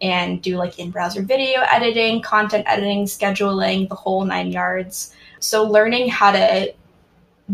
and 0.00 0.40
do 0.40 0.56
like 0.56 0.78
in-browser 0.78 1.22
video 1.22 1.60
editing, 1.62 2.22
content 2.22 2.64
editing, 2.68 3.06
scheduling, 3.06 3.88
the 3.88 3.96
whole 3.96 4.24
nine 4.24 4.52
yards. 4.52 5.12
So 5.40 5.64
learning 5.64 6.08
how 6.08 6.30
to 6.30 6.72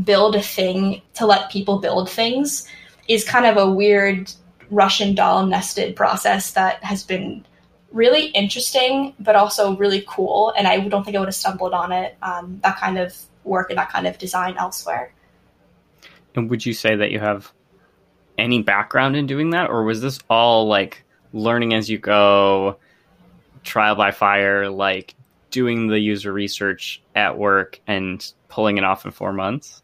build 0.05 0.37
a 0.37 0.43
thing 0.43 1.01
to 1.15 1.25
let 1.25 1.51
people 1.51 1.79
build 1.79 2.11
things 2.11 2.69
is 3.09 3.25
kind 3.25 3.47
of 3.47 3.57
a 3.57 3.71
weird 3.71 4.31
Russian 4.71 5.15
doll 5.15 5.47
nested 5.47 5.97
process 5.97 6.53
that 6.53 6.85
has 6.85 7.03
been 7.03 7.47
really 7.95 8.27
interesting, 8.27 9.15
but 9.21 9.37
also 9.37 9.77
really 9.77 10.05
cool. 10.07 10.53
And 10.59 10.67
I 10.67 10.87
don't 10.87 11.05
think 11.05 11.17
I 11.17 11.21
would 11.21 11.29
have 11.29 11.35
stumbled 11.35 11.73
on 11.73 11.93
it, 11.93 12.17
um, 12.23 12.59
that 12.63 12.77
kind 12.77 12.99
of 12.99 13.17
work 13.45 13.71
and 13.71 13.79
that 13.79 13.89
kind 13.91 14.07
of 14.07 14.19
design 14.19 14.57
elsewhere. 14.59 15.15
And 16.35 16.51
would 16.51 16.67
you 16.67 16.75
say 16.75 16.97
that 16.97 17.13
you 17.13 17.21
have 17.21 17.53
any 18.37 18.63
background 18.63 19.15
in 19.17 19.27
doing 19.27 19.51
that, 19.51 19.71
or 19.71 19.85
was 19.85 20.01
this 20.01 20.19
all 20.29 20.67
like 20.67 21.05
learning 21.33 21.73
as 21.73 21.89
you 21.89 21.99
go, 21.99 22.79
trial 23.63 23.95
by 23.95 24.11
fire, 24.11 24.69
like 24.69 25.15
doing 25.51 25.87
the 25.87 26.01
user 26.01 26.33
research 26.33 27.01
at 27.15 27.39
work 27.39 27.81
and 27.87 28.33
pulling 28.49 28.77
it 28.77 28.83
off 28.85 29.05
in 29.05 29.13
four 29.13 29.33
months? 29.33 29.83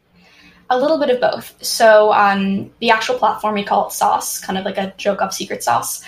A 0.69 0.77
little 0.77 0.99
bit 0.99 1.09
of 1.09 1.21
both. 1.21 1.55
So, 1.63 2.11
um, 2.13 2.71
the 2.79 2.91
actual 2.91 3.17
platform, 3.17 3.55
we 3.55 3.63
call 3.63 3.87
it 3.87 3.93
Sauce, 3.93 4.39
kind 4.39 4.57
of 4.57 4.65
like 4.65 4.77
a 4.77 4.93
joke 4.97 5.21
of 5.21 5.33
secret 5.33 5.63
sauce. 5.63 6.03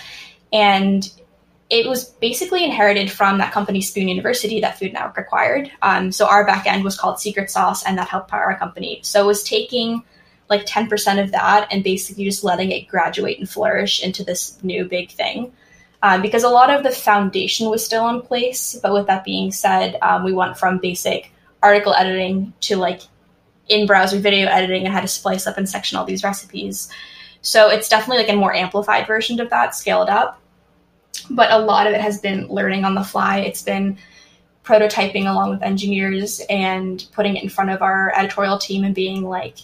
And 0.51 1.09
it 1.69 1.87
was 1.87 2.05
basically 2.05 2.63
inherited 2.63 3.11
from 3.11 3.37
that 3.37 3.51
company 3.51 3.81
Spoon 3.81 4.07
University 4.07 4.59
that 4.61 4.77
Food 4.77 4.93
Network 4.93 5.17
acquired. 5.17 5.71
Um, 5.81 6.11
so 6.11 6.27
our 6.27 6.45
backend 6.45 6.83
was 6.83 6.97
called 6.97 7.19
Secret 7.19 7.49
Sauce, 7.49 7.83
and 7.83 7.97
that 7.97 8.09
helped 8.09 8.29
power 8.29 8.43
our 8.43 8.57
company. 8.57 8.99
So 9.03 9.23
it 9.23 9.27
was 9.27 9.43
taking 9.43 10.03
like 10.49 10.65
10% 10.65 11.23
of 11.23 11.31
that 11.31 11.67
and 11.71 11.83
basically 11.83 12.25
just 12.25 12.43
letting 12.43 12.71
it 12.71 12.87
graduate 12.87 13.39
and 13.39 13.49
flourish 13.49 14.03
into 14.03 14.23
this 14.23 14.61
new 14.61 14.85
big 14.85 15.11
thing. 15.11 15.53
Um, 16.03 16.21
because 16.21 16.43
a 16.43 16.49
lot 16.49 16.69
of 16.69 16.83
the 16.83 16.91
foundation 16.91 17.69
was 17.69 17.83
still 17.83 18.09
in 18.09 18.21
place. 18.21 18.77
But 18.83 18.93
with 18.93 19.07
that 19.07 19.23
being 19.23 19.51
said, 19.53 19.97
um, 20.01 20.25
we 20.25 20.33
went 20.33 20.57
from 20.57 20.79
basic 20.79 21.31
article 21.63 21.93
editing 21.93 22.53
to 22.61 22.75
like 22.75 23.01
in 23.69 23.87
browser 23.87 24.19
video 24.19 24.47
editing 24.47 24.83
and 24.83 24.93
how 24.93 24.99
to 24.99 25.07
splice 25.07 25.47
up 25.47 25.57
and 25.57 25.67
section 25.67 25.97
all 25.97 26.03
these 26.03 26.23
recipes. 26.23 26.89
So 27.41 27.69
it's 27.69 27.87
definitely 27.87 28.23
like 28.23 28.33
a 28.33 28.37
more 28.37 28.53
amplified 28.53 29.07
version 29.07 29.39
of 29.39 29.49
that, 29.49 29.75
scaled 29.75 30.09
up 30.09 30.42
but 31.29 31.51
a 31.51 31.59
lot 31.59 31.87
of 31.87 31.93
it 31.93 32.01
has 32.01 32.19
been 32.19 32.47
learning 32.47 32.85
on 32.85 32.95
the 32.95 33.03
fly. 33.03 33.39
It's 33.39 33.61
been 33.61 33.97
prototyping 34.63 35.29
along 35.29 35.49
with 35.49 35.61
engineers 35.61 36.41
and 36.49 37.05
putting 37.11 37.35
it 37.35 37.43
in 37.43 37.49
front 37.49 37.69
of 37.69 37.81
our 37.81 38.13
editorial 38.15 38.57
team 38.57 38.83
and 38.83 38.95
being 38.95 39.23
like, 39.23 39.57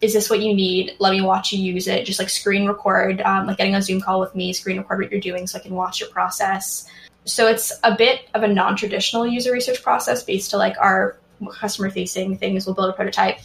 is 0.00 0.12
this 0.12 0.28
what 0.28 0.40
you 0.40 0.54
need? 0.54 0.92
Let 0.98 1.12
me 1.12 1.22
watch 1.22 1.52
you 1.52 1.62
use 1.62 1.86
it. 1.86 2.04
Just 2.04 2.18
like 2.18 2.28
screen 2.28 2.66
record, 2.66 3.20
um, 3.22 3.46
like 3.46 3.56
getting 3.56 3.74
a 3.74 3.82
Zoom 3.82 4.00
call 4.00 4.20
with 4.20 4.34
me, 4.34 4.52
screen 4.52 4.78
record 4.78 5.00
what 5.00 5.10
you're 5.10 5.20
doing 5.20 5.46
so 5.46 5.58
I 5.58 5.62
can 5.62 5.74
watch 5.74 6.00
your 6.00 6.10
process. 6.10 6.86
So 7.24 7.46
it's 7.46 7.72
a 7.84 7.94
bit 7.96 8.28
of 8.34 8.42
a 8.42 8.48
non-traditional 8.48 9.26
user 9.26 9.52
research 9.52 9.82
process 9.82 10.24
based 10.24 10.50
to 10.50 10.56
like 10.56 10.76
our 10.78 11.16
customer 11.52 11.88
facing 11.88 12.36
things. 12.36 12.66
We'll 12.66 12.74
build 12.74 12.90
a 12.90 12.92
prototype, 12.94 13.38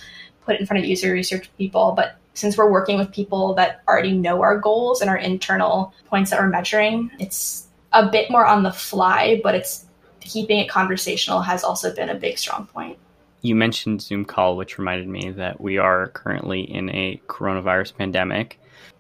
put 0.48 0.60
in 0.60 0.66
front 0.66 0.82
of 0.82 0.90
user 0.90 1.12
research 1.12 1.50
people, 1.58 1.94
but 1.96 2.16
since 2.34 2.58
we're 2.58 2.72
working 2.72 2.98
with 2.98 3.12
people 3.12 3.54
that 3.56 3.82
already 3.88 4.14
know 4.14 4.42
our 4.42 4.58
goals 4.58 5.02
and 5.02 5.10
our 5.10 5.18
internal 5.18 5.94
points 6.06 6.32
that 6.32 6.40
we're 6.40 6.48
measuring, 6.48 7.12
it's 7.20 7.68
a 7.92 8.10
bit 8.10 8.32
more 8.32 8.46
on 8.46 8.64
the 8.64 8.72
fly, 8.72 9.42
but 9.44 9.54
it's 9.54 9.86
keeping 10.22 10.60
it 10.60 10.70
conversational 10.70 11.42
has 11.42 11.64
also 11.64 11.94
been 11.94 12.10
a 12.10 12.16
big 12.16 12.38
strong 12.38 12.66
point. 12.68 12.98
You 13.42 13.56
mentioned 13.56 14.02
Zoom 14.02 14.26
call, 14.26 14.58
which 14.58 14.78
reminded 14.78 15.08
me 15.08 15.32
that 15.32 15.62
we 15.62 15.78
are 15.78 16.08
currently 16.08 16.62
in 16.62 16.90
a 16.90 17.22
coronavirus 17.28 17.96
pandemic. 17.96 18.60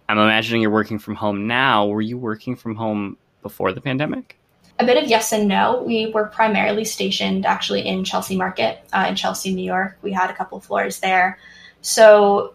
I'm 0.10 0.20
imagining 0.20 0.62
you're 0.62 0.72
working 0.72 1.00
from 1.00 1.16
home 1.16 1.48
now. 1.48 1.88
Were 1.88 2.02
you 2.02 2.18
working 2.18 2.56
from 2.56 2.76
home 2.76 3.18
before 3.42 3.74
the 3.74 3.82
pandemic? 3.82 4.37
A 4.80 4.86
bit 4.86 5.02
of 5.02 5.10
yes 5.10 5.34
and 5.34 5.48
no. 5.48 5.82
We 5.82 6.12
were 6.12 6.26
primarily 6.26 6.86
stationed 6.86 7.46
actually 7.46 7.88
in 7.88 8.04
Chelsea 8.04 8.38
Market 8.38 8.80
uh, 8.94 9.08
in 9.10 9.16
Chelsea, 9.16 9.54
New 9.54 9.66
York. 9.66 9.98
We 10.02 10.12
had 10.12 10.30
a 10.30 10.36
couple 10.36 10.60
floors 10.60 11.00
there. 11.00 11.40
So 11.82 12.54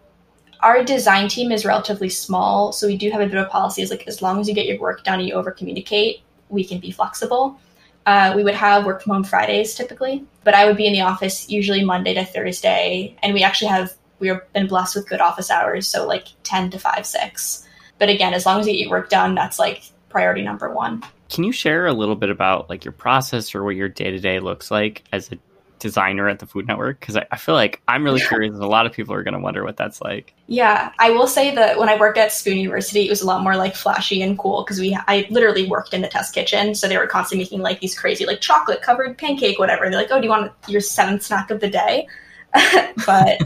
our 0.61 0.83
design 0.83 1.27
team 1.27 1.51
is 1.51 1.65
relatively 1.65 2.07
small. 2.07 2.71
So 2.71 2.87
we 2.87 2.95
do 2.95 3.11
have 3.11 3.19
a 3.19 3.27
bit 3.27 3.35
of 3.35 3.49
policies 3.49 3.91
like 3.91 4.07
as 4.07 4.21
long 4.21 4.39
as 4.39 4.47
you 4.47 4.55
get 4.55 4.65
your 4.65 4.79
work 4.79 5.03
done 5.03 5.19
and 5.19 5.27
you 5.27 5.33
over 5.33 5.51
communicate, 5.51 6.21
we 6.47 6.63
can 6.63 6.79
be 6.79 6.91
flexible. 6.91 7.59
Uh, 8.05 8.33
we 8.35 8.43
would 8.43 8.55
have 8.55 8.85
work 8.85 9.01
from 9.01 9.13
home 9.13 9.23
Fridays 9.23 9.75
typically, 9.75 10.25
but 10.43 10.53
I 10.53 10.65
would 10.65 10.77
be 10.77 10.87
in 10.87 10.93
the 10.93 11.01
office 11.01 11.49
usually 11.49 11.83
Monday 11.83 12.13
to 12.13 12.23
Thursday. 12.23 13.15
And 13.21 13.33
we 13.33 13.43
actually 13.43 13.69
have, 13.69 13.93
we've 14.19 14.39
been 14.53 14.67
blessed 14.67 14.95
with 14.95 15.09
good 15.09 15.21
office 15.21 15.51
hours. 15.51 15.87
So 15.87 16.07
like 16.07 16.27
10 16.43 16.71
to 16.71 16.79
5, 16.79 17.05
6. 17.05 17.67
But 17.99 18.09
again, 18.09 18.33
as 18.33 18.45
long 18.45 18.59
as 18.59 18.67
you 18.67 18.73
get 18.73 18.79
your 18.79 18.89
work 18.89 19.09
done, 19.09 19.35
that's 19.35 19.59
like 19.59 19.83
priority 20.09 20.41
number 20.41 20.69
one. 20.69 21.03
Can 21.33 21.43
you 21.43 21.51
share 21.51 21.87
a 21.87 21.93
little 21.93 22.15
bit 22.15 22.29
about 22.29 22.69
like 22.69 22.85
your 22.85 22.91
process 22.91 23.55
or 23.55 23.63
what 23.63 23.75
your 23.75 23.89
day 23.89 24.11
to 24.11 24.19
day 24.19 24.39
looks 24.39 24.69
like 24.69 25.03
as 25.11 25.31
a 25.31 25.37
designer 25.79 26.29
at 26.29 26.37
the 26.37 26.45
Food 26.45 26.67
Network? 26.67 26.99
Because 26.99 27.17
I, 27.17 27.25
I, 27.31 27.37
feel 27.37 27.55
like 27.55 27.81
I'm 27.87 28.03
really 28.03 28.21
curious, 28.21 28.53
and 28.53 28.63
a 28.63 28.67
lot 28.67 28.85
of 28.85 28.93
people 28.93 29.15
are 29.15 29.23
going 29.23 29.33
to 29.33 29.39
wonder 29.39 29.63
what 29.63 29.75
that's 29.75 29.99
like. 29.99 30.35
Yeah, 30.45 30.91
I 30.99 31.09
will 31.09 31.25
say 31.25 31.53
that 31.55 31.79
when 31.79 31.89
I 31.89 31.97
worked 31.99 32.19
at 32.19 32.31
Spoon 32.31 32.59
University, 32.59 33.07
it 33.07 33.09
was 33.09 33.23
a 33.23 33.25
lot 33.25 33.41
more 33.41 33.55
like 33.55 33.75
flashy 33.75 34.21
and 34.21 34.37
cool 34.37 34.63
because 34.63 34.79
we 34.79 34.95
I 35.07 35.25
literally 35.31 35.67
worked 35.67 35.95
in 35.95 36.01
the 36.01 36.07
test 36.07 36.35
kitchen, 36.35 36.75
so 36.75 36.87
they 36.87 36.97
were 36.97 37.07
constantly 37.07 37.45
making 37.45 37.61
like 37.61 37.79
these 37.79 37.97
crazy 37.97 38.27
like 38.27 38.39
chocolate 38.39 38.83
covered 38.83 39.17
pancake, 39.17 39.57
whatever. 39.57 39.89
They're 39.89 39.99
like, 39.99 40.11
oh, 40.11 40.19
do 40.19 40.25
you 40.25 40.29
want 40.29 40.51
your 40.67 40.81
seventh 40.81 41.23
snack 41.23 41.49
of 41.49 41.61
the 41.61 41.69
day? 41.69 42.07
but 43.07 43.41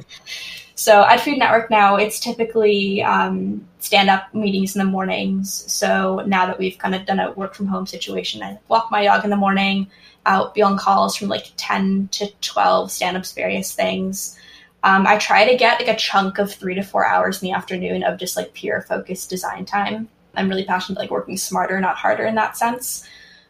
so 0.77 1.01
at 1.01 1.22
Food 1.22 1.39
Network 1.39 1.72
now, 1.72 1.96
it's 1.96 2.19
typically 2.19 3.01
um, 3.01 3.67
stand 3.79 4.12
up 4.12 4.31
meetings 4.36 4.75
in 4.75 4.79
the 4.79 4.86
mornings. 4.86 5.63
So 5.74 6.22
now 6.27 6.46
that 6.46 6.60
we've 6.60 6.77
kind 6.77 6.93
of 6.93 7.03
done 7.07 7.19
a 7.19 7.31
work 7.31 7.55
from 7.55 7.65
home 7.65 7.88
situation, 7.88 8.43
I 8.43 8.60
walk 8.67 8.91
my 8.91 9.03
dog 9.03 9.24
in 9.24 9.31
the 9.31 9.38
morning, 9.38 9.88
out, 10.27 10.53
be 10.53 10.62
on 10.62 10.77
calls 10.77 11.15
from 11.15 11.29
like 11.29 11.51
10 11.57 12.10
to 12.10 12.31
12 12.41 12.91
stand 12.91 13.17
ups, 13.17 13.31
various 13.31 13.74
things. 13.74 14.38
Um, 14.84 15.07
I 15.07 15.17
try 15.17 15.50
to 15.50 15.57
get 15.57 15.79
like 15.79 15.89
a 15.89 15.98
chunk 15.98 16.38
of 16.38 16.53
three 16.53 16.75
to 16.75 16.84
four 16.84 17.07
hours 17.07 17.41
in 17.41 17.48
the 17.48 17.55
afternoon 17.55 18.03
of 18.03 18.19
just 18.19 18.38
like 18.38 18.53
pure 18.53 18.84
focused 18.84 19.31
design 19.31 19.65
time. 19.65 20.07
I'm 20.36 20.48
really 20.48 20.63
passionate 20.63 21.00
like 21.00 21.10
working 21.10 21.38
smarter, 21.38 21.81
not 21.81 21.96
harder 21.96 22.25
in 22.27 22.36
that 22.36 22.55
sense. 22.55 23.03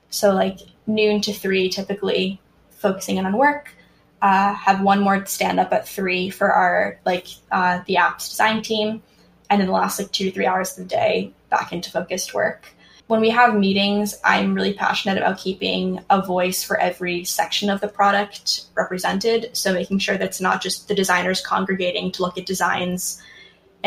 So 0.09 0.33
like 0.33 0.59
noon 0.85 1.19
to 1.23 1.33
three, 1.33 1.67
typically 1.67 2.39
focusing 2.69 3.17
in 3.17 3.25
on 3.25 3.37
work 3.37 3.73
uh, 4.21 4.53
have 4.53 4.81
one 4.81 5.01
more 5.01 5.25
stand 5.25 5.59
up 5.59 5.71
at 5.73 5.87
three 5.87 6.29
for 6.29 6.51
our 6.51 6.99
like 7.05 7.27
uh, 7.51 7.81
the 7.85 7.95
apps 7.95 8.29
design 8.29 8.61
team, 8.61 9.01
and 9.49 9.61
then 9.61 9.67
the 9.67 9.73
last 9.73 9.99
like 9.99 10.11
two 10.11 10.25
to 10.25 10.31
three 10.31 10.45
hours 10.45 10.71
of 10.71 10.83
the 10.83 10.89
day 10.89 11.31
back 11.49 11.71
into 11.71 11.91
focused 11.91 12.33
work. 12.33 12.67
When 13.07 13.21
we 13.21 13.29
have 13.29 13.55
meetings, 13.55 14.15
I'm 14.25 14.53
really 14.53 14.73
passionate 14.73 15.17
about 15.17 15.37
keeping 15.37 16.03
a 16.09 16.21
voice 16.21 16.61
for 16.61 16.77
every 16.77 17.23
section 17.23 17.69
of 17.69 17.79
the 17.79 17.87
product 17.87 18.65
represented. 18.75 19.49
So 19.53 19.73
making 19.73 19.99
sure 19.99 20.17
that's 20.17 20.41
not 20.41 20.61
just 20.61 20.89
the 20.89 20.95
designers 20.95 21.39
congregating 21.39 22.11
to 22.13 22.21
look 22.21 22.37
at 22.37 22.45
designs 22.45 23.21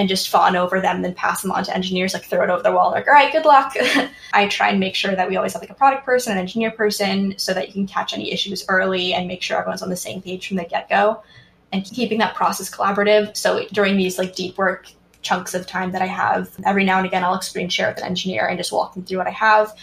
and 0.01 0.09
just 0.09 0.31
fawn 0.31 0.57
over 0.57 0.81
them, 0.81 1.03
then 1.03 1.13
pass 1.13 1.43
them 1.43 1.53
on 1.53 1.63
to 1.63 1.75
engineers, 1.75 2.15
like 2.15 2.25
throw 2.25 2.43
it 2.43 2.49
over 2.49 2.63
the 2.63 2.73
wall, 2.73 2.91
like, 2.91 3.07
all 3.07 3.13
right, 3.13 3.31
good 3.31 3.45
luck. 3.45 3.75
I 4.33 4.49
try 4.49 4.71
and 4.71 4.81
make 4.81 4.95
sure 4.95 5.15
that 5.15 5.29
we 5.29 5.37
always 5.37 5.53
have 5.53 5.61
like 5.61 5.69
a 5.69 5.75
product 5.75 6.07
person, 6.07 6.33
an 6.33 6.39
engineer 6.39 6.71
person, 6.71 7.35
so 7.37 7.53
that 7.53 7.69
you 7.69 7.75
can 7.75 7.87
catch 7.87 8.15
any 8.15 8.33
issues 8.33 8.65
early 8.71 9.13
and 9.13 9.29
make 9.29 9.43
sure 9.43 9.59
everyone's 9.59 9.83
on 9.83 9.91
the 9.91 9.97
same 9.97 10.23
page 10.23 10.49
from 10.49 10.57
the 10.57 10.65
get 10.65 10.89
go 10.89 11.23
and 11.71 11.85
keeping 11.85 12.19
that 12.21 12.35
process 12.35 12.71
collaborative. 12.71 13.37
So 13.37 13.67
during 13.73 13.99
these 13.99 14.17
like 14.17 14.35
deep 14.35 14.57
work 14.57 14.87
chunks 15.21 15.53
of 15.53 15.67
time 15.67 15.93
that 15.93 16.01
I 16.01 16.07
have, 16.07 16.51
every 16.65 16.85
now 16.85 16.97
and 16.97 17.07
again, 17.07 17.23
I'll 17.23 17.39
screen 17.43 17.69
share 17.69 17.89
with 17.89 17.99
an 17.99 18.05
engineer 18.05 18.47
and 18.47 18.57
just 18.57 18.73
walk 18.73 18.95
them 18.95 19.05
through 19.05 19.19
what 19.19 19.27
I 19.27 19.33
have. 19.33 19.75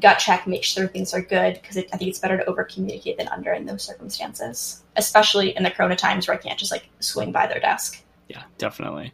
Gut 0.00 0.20
check, 0.20 0.46
make 0.46 0.62
sure 0.62 0.86
things 0.86 1.12
are 1.12 1.22
good 1.22 1.54
because 1.54 1.76
I 1.76 1.82
think 1.82 2.08
it's 2.08 2.20
better 2.20 2.36
to 2.36 2.44
over 2.44 2.62
communicate 2.62 3.18
than 3.18 3.26
under 3.26 3.52
in 3.52 3.66
those 3.66 3.82
circumstances, 3.82 4.84
especially 4.94 5.56
in 5.56 5.64
the 5.64 5.72
Corona 5.72 5.96
times 5.96 6.28
where 6.28 6.36
I 6.36 6.40
can't 6.40 6.58
just 6.58 6.70
like 6.70 6.88
swing 7.00 7.32
by 7.32 7.48
their 7.48 7.58
desk. 7.58 8.00
Yeah, 8.28 8.44
definitely. 8.58 9.12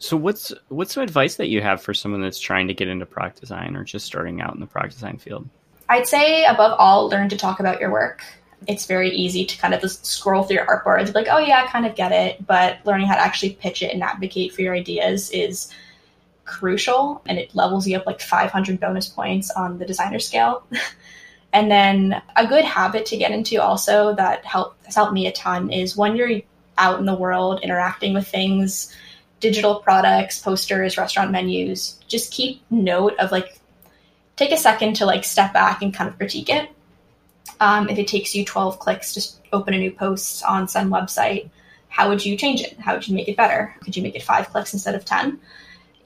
So 0.00 0.16
what's 0.16 0.52
what's 0.68 0.94
some 0.94 1.02
advice 1.02 1.36
that 1.36 1.48
you 1.48 1.60
have 1.60 1.82
for 1.82 1.92
someone 1.92 2.22
that's 2.22 2.40
trying 2.40 2.68
to 2.68 2.74
get 2.74 2.88
into 2.88 3.04
product 3.04 3.40
design 3.40 3.76
or 3.76 3.84
just 3.84 4.06
starting 4.06 4.40
out 4.40 4.54
in 4.54 4.60
the 4.60 4.66
product 4.66 4.94
design 4.94 5.18
field? 5.18 5.46
I'd 5.90 6.08
say 6.08 6.44
above 6.46 6.74
all, 6.78 7.10
learn 7.10 7.28
to 7.28 7.36
talk 7.36 7.60
about 7.60 7.80
your 7.80 7.92
work. 7.92 8.24
It's 8.66 8.86
very 8.86 9.10
easy 9.10 9.44
to 9.44 9.58
kind 9.58 9.74
of 9.74 9.82
just 9.82 10.06
scroll 10.06 10.42
through 10.42 10.56
your 10.56 10.66
artboard 10.66 11.00
and 11.00 11.06
be 11.06 11.12
like, 11.12 11.28
oh 11.30 11.38
yeah, 11.38 11.62
I 11.62 11.66
kind 11.66 11.84
of 11.84 11.94
get 11.94 12.12
it. 12.12 12.46
But 12.46 12.78
learning 12.86 13.08
how 13.08 13.16
to 13.16 13.20
actually 13.20 13.54
pitch 13.54 13.82
it 13.82 13.92
and 13.92 14.02
advocate 14.02 14.54
for 14.54 14.62
your 14.62 14.74
ideas 14.74 15.30
is 15.32 15.70
crucial 16.46 17.20
and 17.26 17.38
it 17.38 17.54
levels 17.54 17.86
you 17.86 17.96
up 17.98 18.06
like 18.06 18.22
500 18.22 18.80
bonus 18.80 19.06
points 19.06 19.50
on 19.50 19.76
the 19.78 19.84
designer 19.84 20.18
scale. 20.18 20.64
and 21.52 21.70
then 21.70 22.22
a 22.36 22.46
good 22.46 22.64
habit 22.64 23.04
to 23.06 23.18
get 23.18 23.32
into 23.32 23.60
also 23.60 24.14
that 24.14 24.46
help, 24.46 24.82
has 24.86 24.94
helped 24.94 25.12
me 25.12 25.26
a 25.26 25.32
ton 25.32 25.70
is 25.70 25.94
when 25.94 26.16
you're 26.16 26.40
out 26.78 26.98
in 26.98 27.04
the 27.04 27.14
world 27.14 27.60
interacting 27.62 28.14
with 28.14 28.26
things, 28.26 28.94
digital 29.40 29.76
products, 29.76 30.38
posters, 30.38 30.96
restaurant 30.96 31.30
menus, 31.30 31.98
just 32.06 32.32
keep 32.32 32.62
note 32.70 33.18
of 33.18 33.32
like, 33.32 33.58
take 34.36 34.52
a 34.52 34.56
second 34.56 34.94
to 34.96 35.06
like 35.06 35.24
step 35.24 35.52
back 35.52 35.82
and 35.82 35.92
kind 35.92 36.08
of 36.08 36.16
critique 36.16 36.48
it. 36.48 36.70
Um, 37.58 37.88
if 37.88 37.98
it 37.98 38.06
takes 38.06 38.34
you 38.34 38.44
12 38.44 38.78
clicks 38.78 39.14
to 39.14 39.28
open 39.52 39.74
a 39.74 39.78
new 39.78 39.90
post 39.90 40.44
on 40.44 40.68
some 40.68 40.90
website, 40.90 41.50
how 41.88 42.08
would 42.08 42.24
you 42.24 42.36
change 42.36 42.60
it? 42.60 42.78
How 42.78 42.94
would 42.94 43.06
you 43.06 43.14
make 43.14 43.28
it 43.28 43.36
better? 43.36 43.74
Could 43.82 43.96
you 43.96 44.02
make 44.02 44.14
it 44.14 44.22
five 44.22 44.48
clicks 44.50 44.72
instead 44.72 44.94
of 44.94 45.04
10? 45.04 45.40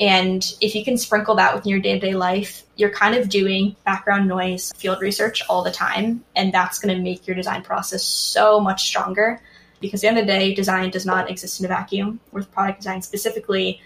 And 0.00 0.44
if 0.60 0.74
you 0.74 0.84
can 0.84 0.96
sprinkle 0.96 1.36
that 1.36 1.54
within 1.54 1.70
your 1.70 1.80
day 1.80 1.94
to 1.94 2.00
day 2.00 2.14
life, 2.14 2.64
you're 2.76 2.90
kind 2.90 3.14
of 3.14 3.28
doing 3.28 3.76
background 3.84 4.26
noise 4.26 4.72
field 4.76 5.00
research 5.00 5.42
all 5.48 5.62
the 5.62 5.70
time. 5.70 6.24
And 6.34 6.52
that's 6.52 6.78
going 6.78 6.96
to 6.96 7.02
make 7.02 7.26
your 7.26 7.36
design 7.36 7.62
process 7.62 8.02
so 8.02 8.58
much 8.58 8.84
stronger 8.84 9.40
because 9.84 10.02
at 10.02 10.06
the 10.06 10.08
end 10.08 10.18
of 10.18 10.26
the 10.26 10.32
day, 10.32 10.54
design 10.54 10.90
does 10.90 11.04
not 11.04 11.30
exist 11.30 11.60
in 11.60 11.66
a 11.66 11.68
vacuum. 11.68 12.18
With 12.32 12.50
product 12.50 12.80
design 12.80 13.02
specifically, 13.02 13.80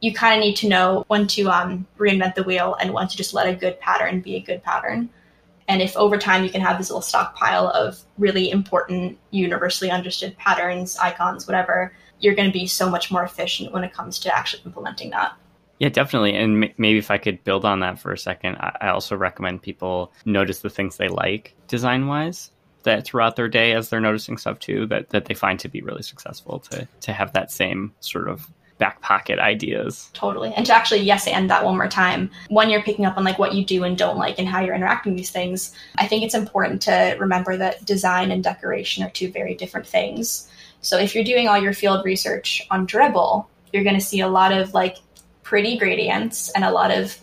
you 0.00 0.12
kind 0.12 0.34
of 0.38 0.44
need 0.44 0.56
to 0.56 0.68
know 0.68 1.04
when 1.06 1.28
to 1.28 1.48
um, 1.48 1.86
reinvent 1.96 2.34
the 2.34 2.42
wheel 2.42 2.76
and 2.80 2.92
when 2.92 3.06
to 3.06 3.16
just 3.16 3.32
let 3.32 3.46
a 3.46 3.54
good 3.54 3.78
pattern 3.78 4.20
be 4.20 4.34
a 4.34 4.40
good 4.40 4.62
pattern. 4.62 5.08
And 5.68 5.80
if 5.80 5.96
over 5.96 6.18
time 6.18 6.42
you 6.42 6.50
can 6.50 6.60
have 6.60 6.76
this 6.76 6.90
little 6.90 7.00
stockpile 7.00 7.68
of 7.68 7.98
really 8.18 8.50
important, 8.50 9.16
universally 9.30 9.90
understood 9.90 10.36
patterns, 10.36 10.98
icons, 10.98 11.46
whatever, 11.46 11.94
you're 12.18 12.34
going 12.34 12.48
to 12.48 12.52
be 12.52 12.66
so 12.66 12.90
much 12.90 13.10
more 13.10 13.22
efficient 13.22 13.72
when 13.72 13.84
it 13.84 13.94
comes 13.94 14.18
to 14.20 14.36
actually 14.36 14.62
implementing 14.66 15.10
that. 15.10 15.34
Yeah, 15.78 15.88
definitely. 15.88 16.34
And 16.34 16.64
m- 16.64 16.74
maybe 16.76 16.98
if 16.98 17.10
I 17.10 17.18
could 17.18 17.42
build 17.44 17.64
on 17.64 17.80
that 17.80 17.98
for 17.98 18.12
a 18.12 18.18
second, 18.18 18.56
I, 18.56 18.76
I 18.82 18.88
also 18.88 19.16
recommend 19.16 19.62
people 19.62 20.12
notice 20.24 20.60
the 20.60 20.70
things 20.70 20.96
they 20.96 21.08
like 21.08 21.54
design 21.68 22.06
wise 22.06 22.50
that 22.84 23.04
throughout 23.04 23.36
their 23.36 23.48
day 23.48 23.72
as 23.72 23.88
they're 23.88 24.00
noticing 24.00 24.38
stuff 24.38 24.58
too 24.58 24.86
that, 24.86 25.10
that 25.10 25.26
they 25.26 25.34
find 25.34 25.58
to 25.60 25.68
be 25.68 25.82
really 25.82 26.02
successful 26.02 26.60
to 26.60 26.86
to 27.00 27.12
have 27.12 27.32
that 27.32 27.50
same 27.50 27.92
sort 28.00 28.28
of 28.28 28.48
back 28.78 29.00
pocket 29.00 29.38
ideas. 29.38 30.10
Totally. 30.14 30.52
And 30.54 30.66
to 30.66 30.74
actually 30.74 31.00
yes 31.00 31.26
and 31.26 31.48
that 31.50 31.64
one 31.64 31.76
more 31.76 31.88
time. 31.88 32.30
When 32.48 32.70
you're 32.70 32.82
picking 32.82 33.06
up 33.06 33.16
on 33.16 33.24
like 33.24 33.38
what 33.38 33.54
you 33.54 33.64
do 33.64 33.84
and 33.84 33.96
don't 33.96 34.18
like 34.18 34.38
and 34.38 34.48
how 34.48 34.60
you're 34.60 34.74
interacting 34.74 35.12
with 35.12 35.18
these 35.18 35.30
things, 35.30 35.74
I 35.96 36.06
think 36.06 36.24
it's 36.24 36.34
important 36.34 36.82
to 36.82 37.16
remember 37.18 37.56
that 37.56 37.84
design 37.84 38.30
and 38.30 38.42
decoration 38.42 39.04
are 39.04 39.10
two 39.10 39.30
very 39.30 39.54
different 39.54 39.86
things. 39.86 40.50
So 40.80 40.98
if 40.98 41.14
you're 41.14 41.24
doing 41.24 41.48
all 41.48 41.58
your 41.58 41.72
field 41.72 42.04
research 42.04 42.66
on 42.70 42.86
Dribbble, 42.86 43.46
you're 43.72 43.84
going 43.84 43.94
to 43.94 44.00
see 44.04 44.20
a 44.20 44.28
lot 44.28 44.52
of 44.52 44.74
like 44.74 44.96
pretty 45.42 45.78
gradients 45.78 46.50
and 46.50 46.64
a 46.64 46.70
lot 46.70 46.90
of 46.90 47.18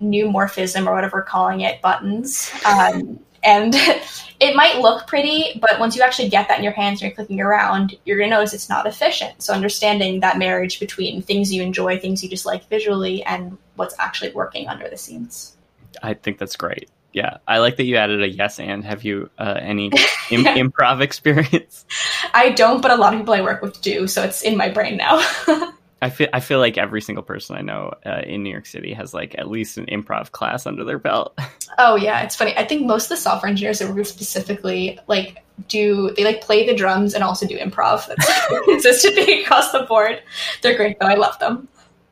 neumorphism 0.00 0.86
or 0.86 0.94
whatever 0.94 1.18
we're 1.18 1.24
calling 1.24 1.60
it 1.60 1.80
buttons. 1.82 2.50
Um, 2.64 3.20
and 3.42 3.74
it 4.40 4.56
might 4.56 4.80
look 4.80 5.06
pretty, 5.06 5.58
but 5.60 5.78
once 5.78 5.96
you 5.96 6.02
actually 6.02 6.28
get 6.28 6.48
that 6.48 6.58
in 6.58 6.64
your 6.64 6.72
hands 6.72 7.00
and 7.00 7.08
you're 7.08 7.14
clicking 7.14 7.40
around, 7.40 7.96
you're 8.04 8.18
going 8.18 8.30
to 8.30 8.36
notice 8.36 8.52
it's 8.52 8.68
not 8.68 8.86
efficient. 8.86 9.42
So 9.42 9.54
understanding 9.54 10.20
that 10.20 10.38
marriage 10.38 10.80
between 10.80 11.22
things 11.22 11.52
you 11.52 11.62
enjoy, 11.62 11.98
things 11.98 12.22
you 12.22 12.28
just 12.28 12.46
like 12.46 12.68
visually, 12.68 13.22
and 13.24 13.56
what's 13.76 13.94
actually 13.98 14.32
working 14.32 14.68
under 14.68 14.88
the 14.88 14.96
scenes. 14.96 15.56
I 16.02 16.14
think 16.14 16.38
that's 16.38 16.56
great. 16.56 16.90
Yeah, 17.12 17.38
I 17.46 17.58
like 17.58 17.76
that 17.76 17.84
you 17.84 17.96
added 17.96 18.22
a 18.22 18.28
yes 18.28 18.58
and. 18.58 18.84
Have 18.84 19.04
you 19.04 19.28
uh, 19.38 19.58
any 19.60 19.86
Im- 20.30 20.44
improv 20.44 21.02
experience? 21.02 21.84
I 22.32 22.50
don't, 22.50 22.80
but 22.80 22.90
a 22.90 22.96
lot 22.96 23.12
of 23.12 23.20
people 23.20 23.34
I 23.34 23.42
work 23.42 23.60
with 23.60 23.80
do, 23.82 24.06
so 24.06 24.22
it's 24.22 24.42
in 24.42 24.56
my 24.56 24.70
brain 24.70 24.96
now. 24.96 25.22
I 26.02 26.10
feel 26.10 26.28
I 26.32 26.40
feel 26.40 26.58
like 26.58 26.76
every 26.76 27.00
single 27.00 27.22
person 27.22 27.56
I 27.56 27.60
know 27.62 27.92
uh, 28.04 28.22
in 28.26 28.42
New 28.42 28.50
York 28.50 28.66
City 28.66 28.92
has 28.92 29.14
like 29.14 29.36
at 29.38 29.48
least 29.48 29.78
an 29.78 29.86
improv 29.86 30.32
class 30.32 30.66
under 30.66 30.84
their 30.84 30.98
belt. 30.98 31.38
Oh 31.78 31.96
yeah, 31.96 32.20
it's 32.20 32.36
funny. 32.36 32.54
I 32.58 32.66
think 32.66 32.84
most 32.84 33.04
of 33.04 33.08
the 33.10 33.16
software 33.16 33.48
engineers 33.48 33.78
that 33.78 33.94
work 33.94 34.04
specifically 34.04 34.98
like 35.06 35.42
do 35.68 36.10
they 36.18 36.22
like 36.22 36.42
play 36.42 36.66
the 36.66 36.74
drums 36.74 37.14
and 37.14 37.24
also 37.24 37.46
do 37.46 37.56
improv. 37.58 38.06
That's 38.08 38.64
consistently 38.66 39.42
across 39.42 39.72
the 39.72 39.80
board. 39.88 40.22
They're 40.60 40.76
great 40.76 41.00
though. 41.00 41.06
I 41.06 41.14
love 41.14 41.38
them. 41.38 41.66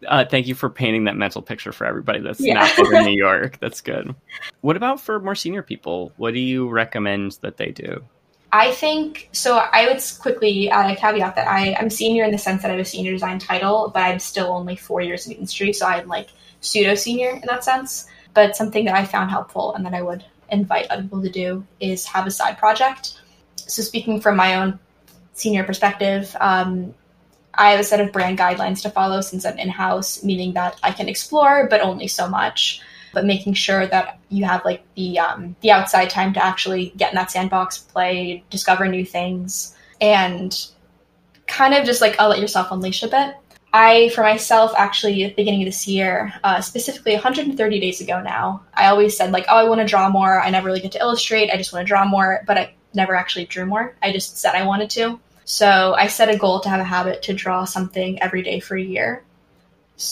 Uh, 0.08 0.24
thank 0.24 0.46
you 0.46 0.54
for 0.54 0.70
painting 0.70 1.04
that 1.04 1.16
mental 1.16 1.42
picture 1.42 1.72
for 1.72 1.84
everybody 1.84 2.20
that's 2.20 2.40
Yeah. 2.40 2.54
not 2.54 2.70
from 2.70 2.90
New 3.04 3.10
York. 3.18 3.58
That's 3.60 3.82
good. 3.82 4.14
What 4.62 4.76
about 4.76 4.98
for 4.98 5.20
more 5.20 5.34
senior 5.34 5.62
people? 5.62 6.12
What 6.16 6.32
do 6.32 6.40
you 6.40 6.66
recommend 6.70 7.32
that 7.42 7.58
they 7.58 7.70
do? 7.70 8.02
I 8.52 8.72
think 8.72 9.28
so. 9.32 9.58
I 9.58 9.86
would 9.86 10.02
quickly 10.18 10.68
add 10.70 10.90
a 10.90 10.96
caveat 10.96 11.36
that 11.36 11.46
I, 11.46 11.74
I'm 11.78 11.88
senior 11.88 12.24
in 12.24 12.32
the 12.32 12.38
sense 12.38 12.62
that 12.62 12.68
I 12.68 12.72
have 12.72 12.80
a 12.80 12.84
senior 12.84 13.12
design 13.12 13.38
title, 13.38 13.90
but 13.94 14.02
I'm 14.02 14.18
still 14.18 14.48
only 14.48 14.74
four 14.76 15.00
years 15.00 15.26
in 15.26 15.30
the 15.30 15.38
industry, 15.38 15.72
so 15.72 15.86
I'm 15.86 16.08
like 16.08 16.30
pseudo 16.60 16.94
senior 16.94 17.30
in 17.30 17.42
that 17.46 17.64
sense. 17.64 18.06
But 18.34 18.56
something 18.56 18.84
that 18.86 18.94
I 18.94 19.04
found 19.04 19.30
helpful 19.30 19.74
and 19.74 19.86
that 19.86 19.94
I 19.94 20.02
would 20.02 20.24
invite 20.50 20.86
other 20.90 21.02
people 21.02 21.22
to 21.22 21.30
do 21.30 21.64
is 21.78 22.06
have 22.06 22.26
a 22.26 22.30
side 22.30 22.58
project. 22.58 23.20
So, 23.56 23.82
speaking 23.82 24.20
from 24.20 24.36
my 24.36 24.56
own 24.56 24.78
senior 25.34 25.64
perspective, 25.64 26.36
um, 26.40 26.94
I 27.54 27.70
have 27.70 27.80
a 27.80 27.84
set 27.84 28.00
of 28.00 28.12
brand 28.12 28.38
guidelines 28.38 28.82
to 28.82 28.90
follow 28.90 29.20
since 29.20 29.44
I'm 29.44 29.58
in 29.58 29.68
house, 29.68 30.24
meaning 30.24 30.54
that 30.54 30.78
I 30.82 30.92
can 30.92 31.08
explore, 31.08 31.66
but 31.68 31.80
only 31.80 32.08
so 32.08 32.28
much. 32.28 32.80
But 33.12 33.24
making 33.24 33.54
sure 33.54 33.86
that 33.86 34.18
you 34.28 34.44
have 34.44 34.64
like 34.64 34.84
the 34.94 35.18
um, 35.18 35.56
the 35.60 35.72
outside 35.72 36.10
time 36.10 36.32
to 36.34 36.44
actually 36.44 36.92
get 36.96 37.10
in 37.10 37.16
that 37.16 37.30
sandbox, 37.30 37.78
play, 37.78 38.44
discover 38.50 38.86
new 38.86 39.04
things, 39.04 39.76
and 40.00 40.56
kind 41.46 41.74
of 41.74 41.84
just 41.84 42.00
like 42.00 42.18
I'll 42.18 42.28
let 42.28 42.40
yourself 42.40 42.68
unleash 42.70 43.02
a 43.02 43.08
bit. 43.08 43.34
I, 43.72 44.08
for 44.10 44.22
myself, 44.22 44.72
actually, 44.76 45.22
at 45.22 45.30
the 45.30 45.42
beginning 45.42 45.62
of 45.62 45.66
this 45.66 45.86
year, 45.86 46.32
uh, 46.42 46.60
specifically 46.60 47.12
130 47.12 47.80
days 47.80 48.00
ago 48.00 48.20
now, 48.20 48.62
I 48.74 48.86
always 48.86 49.16
said, 49.16 49.30
like, 49.30 49.46
oh, 49.48 49.56
I 49.56 49.68
want 49.68 49.80
to 49.80 49.86
draw 49.86 50.08
more. 50.08 50.40
I 50.40 50.50
never 50.50 50.66
really 50.66 50.80
get 50.80 50.92
to 50.92 50.98
illustrate. 50.98 51.50
I 51.50 51.56
just 51.56 51.72
want 51.72 51.86
to 51.86 51.88
draw 51.88 52.04
more, 52.04 52.42
but 52.48 52.58
I 52.58 52.74
never 52.94 53.14
actually 53.14 53.44
drew 53.44 53.66
more. 53.66 53.94
I 54.02 54.12
just 54.12 54.38
said 54.38 54.54
I 54.56 54.66
wanted 54.66 54.90
to. 54.90 55.20
So 55.44 55.94
I 55.94 56.08
set 56.08 56.32
a 56.32 56.38
goal 56.38 56.60
to 56.60 56.68
have 56.68 56.80
a 56.80 56.84
habit 56.84 57.22
to 57.22 57.32
draw 57.32 57.64
something 57.64 58.20
every 58.20 58.42
day 58.42 58.60
for 58.60 58.76
a 58.76 58.82
year. 58.82 59.22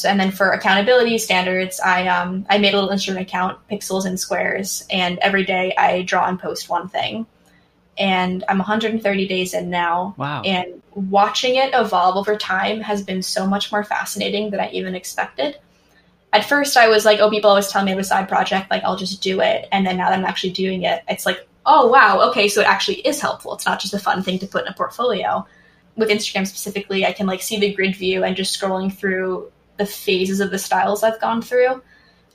And 0.05 0.19
then 0.21 0.31
for 0.31 0.51
accountability 0.51 1.19
standards, 1.19 1.81
I 1.81 2.07
um, 2.09 2.47
I 2.51 2.59
made 2.59 2.75
a 2.75 2.81
little 2.81 2.95
Instagram 2.95 3.21
account, 3.21 3.59
pixels 3.71 4.05
and 4.05 4.19
squares, 4.19 4.87
and 4.91 5.19
every 5.21 5.45
day 5.45 5.75
I 5.77 6.03
draw 6.03 6.27
and 6.29 6.39
post 6.39 6.69
one 6.69 6.89
thing. 6.89 7.27
And 7.97 8.45
I'm 8.49 8.59
130 8.59 9.27
days 9.27 9.55
in 9.55 9.71
now, 9.71 10.15
Wow. 10.17 10.43
and 10.43 10.81
watching 10.95 11.57
it 11.57 11.71
evolve 11.75 12.17
over 12.17 12.37
time 12.37 12.81
has 12.81 13.03
been 13.03 13.23
so 13.23 13.45
much 13.47 13.73
more 13.73 13.83
fascinating 13.83 14.51
than 14.51 14.61
I 14.61 14.71
even 14.71 14.95
expected. 14.95 15.59
At 16.33 16.45
first, 16.49 16.77
I 16.77 16.89
was 16.89 17.05
like, 17.05 17.19
oh, 17.19 17.31
people 17.31 17.51
always 17.51 17.69
tell 17.69 17.83
me 17.83 17.91
I 17.91 17.95
have 17.95 18.01
a 18.01 18.05
side 18.05 18.29
project, 18.29 18.71
like, 18.71 18.85
I'll 18.85 18.97
just 18.97 19.21
do 19.23 19.41
it. 19.41 19.67
And 19.73 19.85
then 19.85 19.97
now 19.97 20.11
that 20.11 20.19
I'm 20.19 20.25
actually 20.25 20.53
doing 20.53 20.83
it, 20.83 21.03
it's 21.09 21.27
like, 21.27 21.49
oh, 21.67 21.89
wow, 21.89 22.29
okay, 22.29 22.47
so 22.49 22.61
it 22.61 22.69
actually 22.69 22.99
is 23.01 23.21
helpful. 23.21 23.55
It's 23.55 23.67
not 23.67 23.81
just 23.81 23.95
a 23.95 23.99
fun 23.99 24.23
thing 24.23 24.39
to 24.41 24.47
put 24.47 24.63
in 24.65 24.69
a 24.69 24.75
portfolio. 24.75 25.47
With 25.97 26.11
Instagram 26.11 26.47
specifically, 26.47 27.05
I 27.05 27.13
can 27.13 27.27
like 27.27 27.43
see 27.43 27.59
the 27.59 27.75
grid 27.75 27.97
view 27.97 28.23
and 28.23 28.37
just 28.37 28.59
scrolling 28.59 28.93
through 28.93 29.51
the 29.79 29.87
phases 29.87 30.41
of 30.41 30.51
the 30.51 30.59
styles 30.59 31.03
I've 31.03 31.21
gone 31.21 31.41
through. 31.41 31.83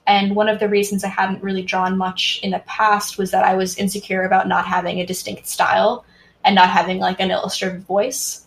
And 0.05 0.35
one 0.35 0.49
of 0.49 0.59
the 0.59 0.67
reasons 0.67 1.03
I 1.03 1.09
hadn't 1.09 1.43
really 1.43 1.61
drawn 1.61 1.97
much 1.97 2.39
in 2.43 2.51
the 2.51 2.59
past 2.65 3.17
was 3.17 3.31
that 3.31 3.45
I 3.45 3.55
was 3.55 3.77
insecure 3.77 4.23
about 4.23 4.47
not 4.47 4.65
having 4.65 4.99
a 4.99 5.05
distinct 5.05 5.47
style 5.47 6.03
and 6.43 6.55
not 6.55 6.69
having 6.69 6.99
like 6.99 7.21
an 7.21 7.31
illustrative 7.31 7.83
voice. 7.83 8.45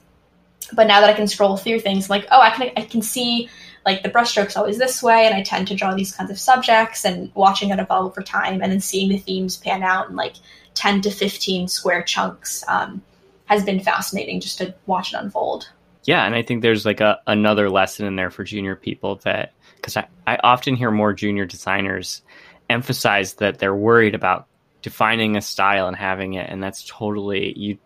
But 0.74 0.86
now 0.86 1.00
that 1.00 1.08
I 1.08 1.14
can 1.14 1.28
scroll 1.28 1.56
through 1.56 1.80
things, 1.80 2.10
like 2.10 2.26
oh, 2.30 2.40
I 2.40 2.50
can 2.50 2.72
I 2.76 2.82
can 2.82 3.00
see 3.00 3.48
like 3.86 4.02
the 4.02 4.10
brushstrokes 4.10 4.56
always 4.56 4.78
this 4.78 5.02
way, 5.02 5.24
and 5.24 5.34
I 5.34 5.42
tend 5.42 5.68
to 5.68 5.76
draw 5.76 5.94
these 5.94 6.14
kinds 6.14 6.30
of 6.30 6.40
subjects, 6.40 7.04
and 7.04 7.30
watching 7.34 7.70
it 7.70 7.78
evolve 7.78 8.06
over 8.06 8.20
time, 8.20 8.60
and 8.60 8.72
then 8.72 8.80
seeing 8.80 9.08
the 9.08 9.18
themes 9.18 9.56
pan 9.56 9.84
out 9.84 10.10
in 10.10 10.16
like 10.16 10.34
ten 10.74 11.00
to 11.02 11.10
fifteen 11.10 11.68
square 11.68 12.02
chunks 12.02 12.64
um, 12.66 13.00
has 13.44 13.64
been 13.64 13.78
fascinating 13.78 14.40
just 14.40 14.58
to 14.58 14.74
watch 14.86 15.14
it 15.14 15.20
unfold. 15.20 15.70
Yeah, 16.06 16.24
and 16.24 16.34
I 16.34 16.42
think 16.42 16.62
there's 16.62 16.86
like 16.86 17.00
a 17.00 17.20
another 17.26 17.68
lesson 17.68 18.06
in 18.06 18.16
there 18.16 18.30
for 18.30 18.44
junior 18.44 18.76
people 18.76 19.16
that 19.24 19.52
because 19.76 19.96
I, 19.96 20.06
I 20.26 20.38
often 20.42 20.76
hear 20.76 20.90
more 20.90 21.12
junior 21.12 21.44
designers 21.44 22.22
emphasize 22.70 23.34
that 23.34 23.58
they're 23.58 23.74
worried 23.74 24.14
about 24.14 24.46
defining 24.82 25.36
a 25.36 25.42
style 25.42 25.88
and 25.88 25.96
having 25.96 26.34
it, 26.34 26.48
and 26.48 26.62
that's 26.62 26.84
totally 26.86 27.52
you 27.58 27.78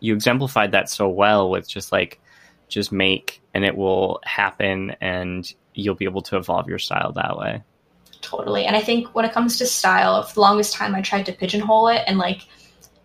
you 0.00 0.12
exemplified 0.12 0.72
that 0.72 0.90
so 0.90 1.08
well 1.08 1.50
with 1.50 1.68
just 1.68 1.92
like 1.92 2.20
just 2.68 2.90
make 2.90 3.40
and 3.54 3.64
it 3.64 3.76
will 3.76 4.20
happen 4.24 4.94
and 5.00 5.54
you'll 5.74 5.94
be 5.94 6.04
able 6.04 6.22
to 6.22 6.36
evolve 6.36 6.68
your 6.68 6.80
style 6.80 7.12
that 7.12 7.38
way. 7.38 7.62
Totally. 8.20 8.64
And 8.64 8.74
I 8.74 8.80
think 8.80 9.14
when 9.14 9.24
it 9.24 9.32
comes 9.32 9.56
to 9.58 9.66
style, 9.66 10.22
for 10.24 10.34
the 10.34 10.40
longest 10.40 10.74
time 10.74 10.96
I 10.96 11.00
tried 11.00 11.26
to 11.26 11.32
pigeonhole 11.32 11.88
it 11.88 12.02
and 12.08 12.18
like 12.18 12.42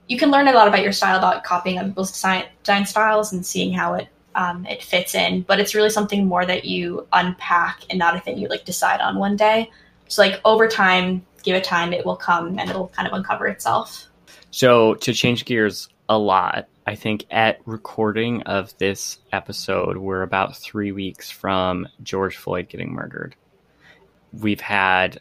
you 0.07 0.17
can 0.17 0.31
learn 0.31 0.47
a 0.47 0.51
lot 0.51 0.67
about 0.67 0.81
your 0.81 0.91
style 0.91 1.17
about 1.17 1.43
copying 1.43 1.77
other 1.77 1.89
people's 1.89 2.11
design, 2.11 2.45
design 2.63 2.85
styles 2.85 3.31
and 3.31 3.45
seeing 3.45 3.71
how 3.71 3.93
it 3.93 4.07
um, 4.35 4.65
it 4.65 4.83
fits 4.83 5.15
in. 5.15 5.41
But 5.41 5.59
it's 5.59 5.75
really 5.75 5.89
something 5.89 6.27
more 6.27 6.45
that 6.45 6.65
you 6.65 7.07
unpack 7.13 7.81
and 7.89 7.99
not 7.99 8.15
a 8.15 8.19
thing 8.19 8.37
you 8.37 8.47
like 8.47 8.65
decide 8.65 9.01
on 9.01 9.17
one 9.17 9.35
day. 9.35 9.69
So 10.07 10.21
like 10.21 10.41
over 10.45 10.67
time, 10.67 11.25
give 11.43 11.55
it 11.55 11.63
time, 11.63 11.93
it 11.93 12.05
will 12.05 12.15
come 12.15 12.59
and 12.59 12.69
it'll 12.69 12.89
kind 12.89 13.07
of 13.07 13.13
uncover 13.13 13.47
itself. 13.47 14.07
So 14.51 14.95
to 14.95 15.13
change 15.13 15.45
gears 15.45 15.89
a 16.09 16.17
lot, 16.17 16.67
I 16.85 16.95
think 16.95 17.25
at 17.31 17.59
recording 17.65 18.43
of 18.43 18.77
this 18.77 19.17
episode, 19.31 19.97
we're 19.97 20.21
about 20.21 20.57
three 20.57 20.91
weeks 20.91 21.31
from 21.31 21.87
George 22.03 22.35
Floyd 22.35 22.67
getting 22.69 22.91
murdered. 22.91 23.35
We've 24.33 24.61
had 24.61 25.19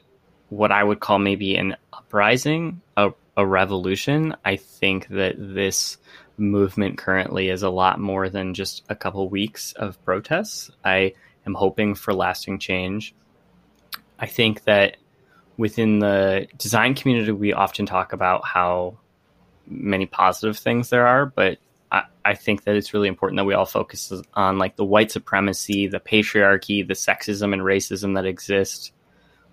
what 0.48 0.72
I 0.72 0.82
would 0.82 1.00
call 1.00 1.18
maybe 1.18 1.56
an 1.56 1.76
uprising, 1.92 2.82
a, 2.96 3.12
a 3.36 3.46
revolution. 3.46 4.36
I 4.44 4.56
think 4.56 5.08
that 5.08 5.36
this 5.38 5.98
movement 6.36 6.98
currently 6.98 7.48
is 7.48 7.62
a 7.62 7.70
lot 7.70 8.00
more 8.00 8.28
than 8.28 8.54
just 8.54 8.82
a 8.88 8.94
couple 8.94 9.28
weeks 9.28 9.72
of 9.72 10.02
protests. 10.04 10.70
I 10.84 11.14
am 11.46 11.54
hoping 11.54 11.94
for 11.94 12.14
lasting 12.14 12.58
change. 12.58 13.14
I 14.18 14.26
think 14.26 14.64
that 14.64 14.96
within 15.56 15.98
the 15.98 16.46
design 16.56 16.94
community, 16.94 17.32
we 17.32 17.52
often 17.52 17.86
talk 17.86 18.12
about 18.12 18.44
how 18.44 18.98
many 19.66 20.06
positive 20.06 20.58
things 20.58 20.90
there 20.90 21.06
are, 21.06 21.26
but 21.26 21.58
I, 21.90 22.04
I 22.24 22.34
think 22.34 22.64
that 22.64 22.76
it's 22.76 22.94
really 22.94 23.08
important 23.08 23.36
that 23.38 23.44
we 23.44 23.54
all 23.54 23.66
focus 23.66 24.12
on 24.34 24.58
like 24.58 24.76
the 24.76 24.84
white 24.84 25.10
supremacy, 25.10 25.86
the 25.86 26.00
patriarchy, 26.00 26.86
the 26.86 26.94
sexism 26.94 27.52
and 27.52 27.62
racism 27.62 28.14
that 28.14 28.26
exist 28.26 28.92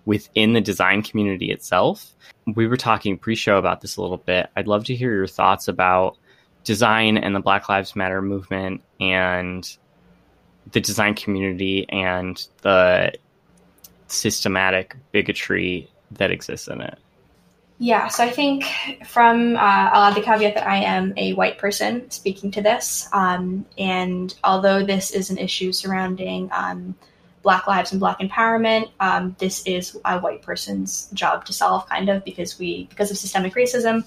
within 0.04 0.54
the 0.54 0.60
design 0.60 1.02
community 1.02 1.50
itself. 1.50 2.14
We 2.46 2.66
were 2.66 2.76
talking 2.76 3.18
pre-show 3.18 3.58
about 3.58 3.80
this 3.80 3.96
a 3.96 4.02
little 4.02 4.16
bit. 4.16 4.48
I'd 4.56 4.66
love 4.66 4.84
to 4.84 4.94
hear 4.94 5.14
your 5.14 5.26
thoughts 5.26 5.68
about 5.68 6.16
design 6.64 7.16
and 7.16 7.34
the 7.34 7.40
Black 7.40 7.68
Lives 7.68 7.96
Matter 7.96 8.22
movement 8.22 8.82
and 9.00 9.76
the 10.72 10.80
design 10.80 11.14
community 11.14 11.88
and 11.88 12.46
the 12.62 13.12
systematic 14.08 14.96
bigotry 15.12 15.90
that 16.12 16.30
exists 16.30 16.68
in 16.68 16.80
it. 16.80 16.98
Yeah, 17.82 18.08
so 18.08 18.24
I 18.24 18.30
think 18.30 18.64
from 19.06 19.56
uh, 19.56 19.58
I'll 19.58 20.10
add 20.10 20.14
the 20.14 20.20
caveat 20.20 20.54
that 20.54 20.66
I 20.66 20.76
am 20.82 21.14
a 21.16 21.32
white 21.32 21.56
person 21.56 22.10
speaking 22.10 22.50
to 22.50 22.60
this, 22.60 23.08
um, 23.14 23.64
and 23.78 24.34
although 24.44 24.84
this 24.84 25.12
is 25.12 25.30
an 25.30 25.38
issue 25.38 25.72
surrounding 25.72 26.50
um, 26.52 26.94
Black 27.42 27.66
lives 27.66 27.90
and 27.90 27.98
Black 27.98 28.18
empowerment, 28.18 28.90
um, 29.00 29.34
this 29.38 29.66
is 29.66 29.96
a 30.04 30.18
white 30.18 30.42
person's 30.42 31.08
job 31.14 31.46
to 31.46 31.54
solve, 31.54 31.88
kind 31.88 32.10
of 32.10 32.22
because 32.22 32.58
we 32.58 32.84
because 32.90 33.10
of 33.10 33.16
systemic 33.16 33.54
racism, 33.54 34.06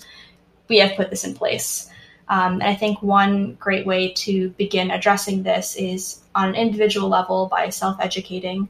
we 0.68 0.78
have 0.78 0.96
put 0.96 1.10
this 1.10 1.24
in 1.24 1.34
place. 1.34 1.90
Um, 2.34 2.54
and 2.54 2.64
I 2.64 2.74
think 2.74 3.04
one 3.04 3.54
great 3.60 3.86
way 3.86 4.12
to 4.12 4.50
begin 4.58 4.90
addressing 4.90 5.44
this 5.44 5.76
is 5.76 6.22
on 6.34 6.50
an 6.50 6.56
individual 6.56 7.08
level 7.08 7.46
by 7.46 7.70
self 7.70 7.96
educating 8.00 8.70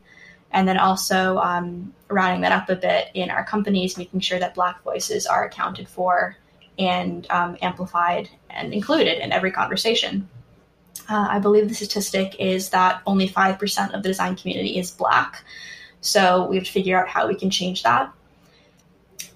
and 0.51 0.67
then 0.67 0.77
also 0.77 1.37
um, 1.37 1.93
rounding 2.09 2.41
that 2.41 2.51
up 2.51 2.69
a 2.69 2.75
bit 2.75 3.07
in 3.13 3.29
our 3.29 3.45
companies, 3.45 3.97
making 3.97 4.19
sure 4.19 4.37
that 4.37 4.53
Black 4.53 4.83
voices 4.83 5.25
are 5.25 5.45
accounted 5.45 5.87
for 5.87 6.35
and 6.77 7.25
um, 7.31 7.57
amplified 7.61 8.29
and 8.49 8.73
included 8.73 9.23
in 9.23 9.31
every 9.31 9.51
conversation. 9.51 10.27
Uh, 11.09 11.27
I 11.29 11.39
believe 11.39 11.69
the 11.69 11.73
statistic 11.73 12.35
is 12.39 12.69
that 12.71 13.01
only 13.07 13.29
5% 13.29 13.93
of 13.93 14.03
the 14.03 14.09
design 14.09 14.35
community 14.35 14.77
is 14.77 14.91
Black. 14.91 15.41
So 16.01 16.47
we 16.47 16.57
have 16.57 16.65
to 16.65 16.71
figure 16.71 17.01
out 17.01 17.07
how 17.07 17.29
we 17.29 17.35
can 17.35 17.49
change 17.49 17.83
that. 17.83 18.11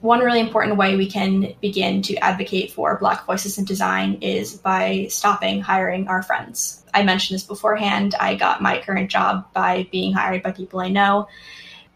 One 0.01 0.19
really 0.19 0.39
important 0.39 0.77
way 0.77 0.95
we 0.95 1.09
can 1.09 1.55
begin 1.59 2.03
to 2.03 2.15
advocate 2.17 2.71
for 2.71 2.97
Black 2.99 3.25
voices 3.25 3.57
in 3.57 3.65
design 3.65 4.19
is 4.21 4.55
by 4.55 5.07
stopping 5.09 5.59
hiring 5.59 6.07
our 6.07 6.21
friends. 6.21 6.83
I 6.93 7.03
mentioned 7.03 7.35
this 7.35 7.43
beforehand. 7.43 8.13
I 8.19 8.35
got 8.35 8.61
my 8.61 8.79
current 8.79 9.09
job 9.09 9.51
by 9.53 9.87
being 9.91 10.13
hired 10.13 10.43
by 10.43 10.51
people 10.51 10.79
I 10.79 10.89
know. 10.89 11.27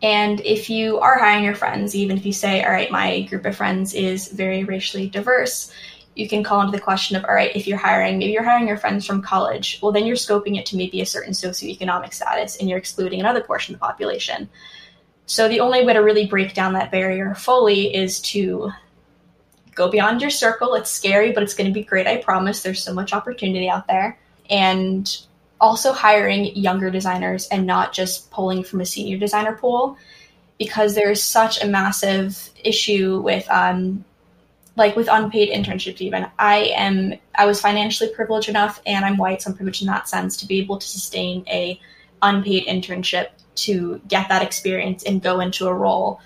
And 0.01 0.41
if 0.41 0.67
you 0.67 0.99
are 0.99 1.19
hiring 1.19 1.43
your 1.43 1.53
friends, 1.53 1.95
even 1.95 2.17
if 2.17 2.25
you 2.25 2.33
say, 2.33 2.63
all 2.63 2.71
right, 2.71 2.89
my 2.89 3.21
group 3.21 3.45
of 3.45 3.55
friends 3.55 3.93
is 3.93 4.29
very 4.29 4.63
racially 4.63 5.07
diverse, 5.07 5.71
you 6.15 6.27
can 6.27 6.43
call 6.43 6.61
into 6.61 6.71
the 6.71 6.83
question 6.83 7.15
of 7.15 7.23
all 7.23 7.33
right 7.33 7.55
if 7.55 7.67
you're 7.67 7.77
hiring 7.77 8.17
maybe 8.17 8.33
you're 8.33 8.43
hiring 8.43 8.67
your 8.67 8.77
friends 8.77 9.05
from 9.05 9.21
college 9.21 9.79
well 9.81 9.91
then 9.91 10.05
you're 10.05 10.15
scoping 10.15 10.57
it 10.57 10.65
to 10.65 10.75
maybe 10.75 11.01
a 11.01 11.05
certain 11.05 11.33
socioeconomic 11.33 12.13
status 12.13 12.57
and 12.57 12.69
you're 12.69 12.77
excluding 12.77 13.19
another 13.19 13.41
portion 13.41 13.73
of 13.73 13.79
the 13.79 13.85
population 13.85 14.49
so 15.25 15.47
the 15.47 15.59
only 15.59 15.85
way 15.85 15.93
to 15.93 15.99
really 15.99 16.27
break 16.27 16.53
down 16.53 16.73
that 16.73 16.91
barrier 16.91 17.33
fully 17.35 17.93
is 17.93 18.19
to 18.21 18.71
go 19.75 19.89
beyond 19.89 20.21
your 20.21 20.29
circle. 20.29 20.73
It's 20.75 20.91
scary 20.91 21.31
but 21.31 21.43
it's 21.43 21.53
going 21.53 21.67
to 21.69 21.73
be 21.73 21.83
great 21.83 22.07
i 22.07 22.17
promise. 22.17 22.61
There's 22.61 22.83
so 22.83 22.93
much 22.93 23.13
opportunity 23.13 23.69
out 23.69 23.87
there. 23.87 24.19
And 24.49 25.09
also 25.61 25.93
hiring 25.93 26.55
younger 26.55 26.89
designers 26.89 27.47
and 27.49 27.65
not 27.65 27.93
just 27.93 28.31
pulling 28.31 28.63
from 28.63 28.81
a 28.81 28.85
senior 28.85 29.17
designer 29.17 29.55
pool 29.55 29.95
because 30.57 30.95
there's 30.95 31.23
such 31.23 31.63
a 31.63 31.67
massive 31.67 32.49
issue 32.63 33.21
with 33.21 33.49
um, 33.49 34.03
like 34.75 34.95
with 34.95 35.07
unpaid 35.11 35.49
internships 35.49 36.01
even. 36.01 36.25
I 36.39 36.73
am 36.75 37.13
i 37.35 37.45
was 37.45 37.61
financially 37.61 38.13
privileged 38.13 38.49
enough 38.49 38.81
and 38.85 39.05
i'm 39.05 39.17
white 39.17 39.41
so 39.41 39.49
i'm 39.49 39.55
privileged 39.55 39.81
in 39.81 39.87
that 39.87 40.09
sense 40.09 40.35
to 40.37 40.47
be 40.47 40.59
able 40.59 40.77
to 40.77 40.87
sustain 40.87 41.43
a 41.47 41.79
unpaid 42.21 42.65
internship 42.67 43.29
to 43.55 44.01
get 44.07 44.29
that 44.29 44.41
experience 44.41 45.03
and 45.03 45.21
go 45.21 45.39
into 45.39 45.67
a 45.67 45.73
role 45.73 46.19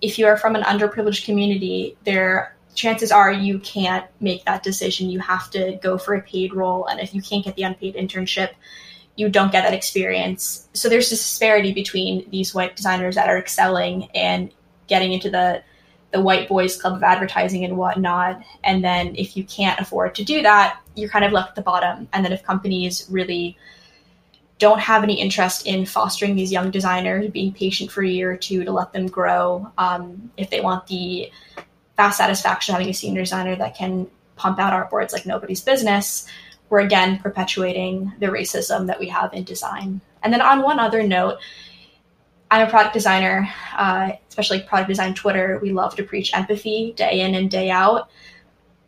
if 0.00 0.18
you 0.18 0.26
are 0.26 0.36
from 0.36 0.54
an 0.56 0.62
underprivileged 0.62 1.24
community 1.24 1.96
there 2.04 2.56
chances 2.74 3.10
are 3.10 3.32
you 3.32 3.58
can't 3.60 4.06
make 4.20 4.44
that 4.44 4.62
decision 4.62 5.08
you 5.08 5.20
have 5.20 5.50
to 5.50 5.78
go 5.82 5.96
for 5.96 6.14
a 6.14 6.22
paid 6.22 6.52
role 6.54 6.86
and 6.86 7.00
if 7.00 7.14
you 7.14 7.22
can't 7.22 7.44
get 7.44 7.56
the 7.56 7.62
unpaid 7.62 7.94
internship 7.94 8.50
you 9.16 9.28
don't 9.28 9.50
get 9.52 9.62
that 9.62 9.72
experience 9.72 10.68
so 10.74 10.88
there's 10.88 11.08
this 11.10 11.20
disparity 11.20 11.72
between 11.72 12.28
these 12.30 12.54
white 12.54 12.76
designers 12.76 13.14
that 13.14 13.28
are 13.28 13.38
excelling 13.38 14.08
and 14.14 14.50
getting 14.88 15.12
into 15.12 15.30
the 15.30 15.62
the 16.16 16.20
white 16.20 16.48
boys 16.48 16.80
club 16.80 16.94
of 16.94 17.02
advertising 17.02 17.64
and 17.64 17.76
whatnot. 17.76 18.40
And 18.64 18.82
then 18.82 19.14
if 19.16 19.36
you 19.36 19.44
can't 19.44 19.78
afford 19.80 20.14
to 20.16 20.24
do 20.24 20.42
that, 20.42 20.80
you're 20.94 21.10
kind 21.10 21.24
of 21.24 21.32
left 21.32 21.50
at 21.50 21.54
the 21.56 21.62
bottom. 21.62 22.08
And 22.12 22.24
then 22.24 22.32
if 22.32 22.42
companies 22.42 23.06
really 23.10 23.56
don't 24.58 24.80
have 24.80 25.02
any 25.02 25.20
interest 25.20 25.66
in 25.66 25.84
fostering 25.84 26.34
these 26.34 26.50
young 26.50 26.70
designers, 26.70 27.30
being 27.30 27.52
patient 27.52 27.90
for 27.90 28.02
a 28.02 28.08
year 28.08 28.32
or 28.32 28.36
two 28.36 28.64
to 28.64 28.72
let 28.72 28.92
them 28.92 29.06
grow, 29.06 29.70
um, 29.76 30.30
if 30.36 30.48
they 30.48 30.60
want 30.60 30.86
the 30.86 31.30
fast 31.96 32.18
satisfaction 32.18 32.74
of 32.74 32.78
having 32.78 32.90
a 32.90 32.94
senior 32.94 33.22
designer 33.22 33.56
that 33.56 33.76
can 33.76 34.08
pump 34.36 34.58
out 34.58 34.72
artboards 34.72 35.12
like 35.12 35.26
nobody's 35.26 35.60
business, 35.60 36.26
we're 36.68 36.80
again 36.80 37.18
perpetuating 37.18 38.12
the 38.18 38.26
racism 38.26 38.86
that 38.86 38.98
we 38.98 39.08
have 39.08 39.32
in 39.34 39.44
design. 39.44 40.00
And 40.22 40.32
then 40.32 40.40
on 40.40 40.62
one 40.62 40.78
other 40.78 41.02
note, 41.02 41.38
I'm 42.50 42.66
a 42.66 42.70
product 42.70 42.94
designer, 42.94 43.48
uh, 43.76 44.12
especially 44.28 44.60
product 44.62 44.88
design 44.88 45.14
Twitter. 45.14 45.58
We 45.62 45.72
love 45.72 45.96
to 45.96 46.02
preach 46.02 46.34
empathy 46.34 46.92
day 46.96 47.20
in 47.20 47.34
and 47.34 47.50
day 47.50 47.70
out. 47.70 48.08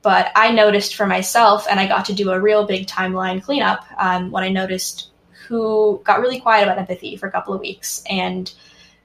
But 0.00 0.30
I 0.36 0.52
noticed 0.52 0.94
for 0.94 1.06
myself, 1.06 1.66
and 1.68 1.80
I 1.80 1.88
got 1.88 2.04
to 2.06 2.14
do 2.14 2.30
a 2.30 2.40
real 2.40 2.66
big 2.66 2.86
timeline 2.86 3.42
cleanup 3.42 3.84
um, 3.98 4.30
when 4.30 4.44
I 4.44 4.48
noticed 4.48 5.10
who 5.48 6.00
got 6.04 6.20
really 6.20 6.40
quiet 6.40 6.64
about 6.64 6.78
empathy 6.78 7.16
for 7.16 7.26
a 7.26 7.32
couple 7.32 7.54
of 7.54 7.60
weeks. 7.60 8.02
And 8.08 8.52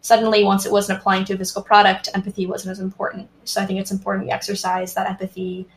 suddenly, 0.01 0.43
once 0.43 0.65
it 0.65 0.71
wasn't 0.71 0.99
applying 0.99 1.23
to 1.25 1.33
a 1.33 1.37
physical 1.37 1.63
product, 1.63 2.09
empathy 2.13 2.45
wasn't 2.45 2.73
as 2.73 2.79
important. 2.79 3.29
So 3.45 3.61
I 3.61 3.65
think 3.65 3.79
it's 3.79 3.91
important 3.91 4.25
we 4.25 4.31
exercise 4.31 4.93
that 4.95 5.09
empathy 5.09 5.67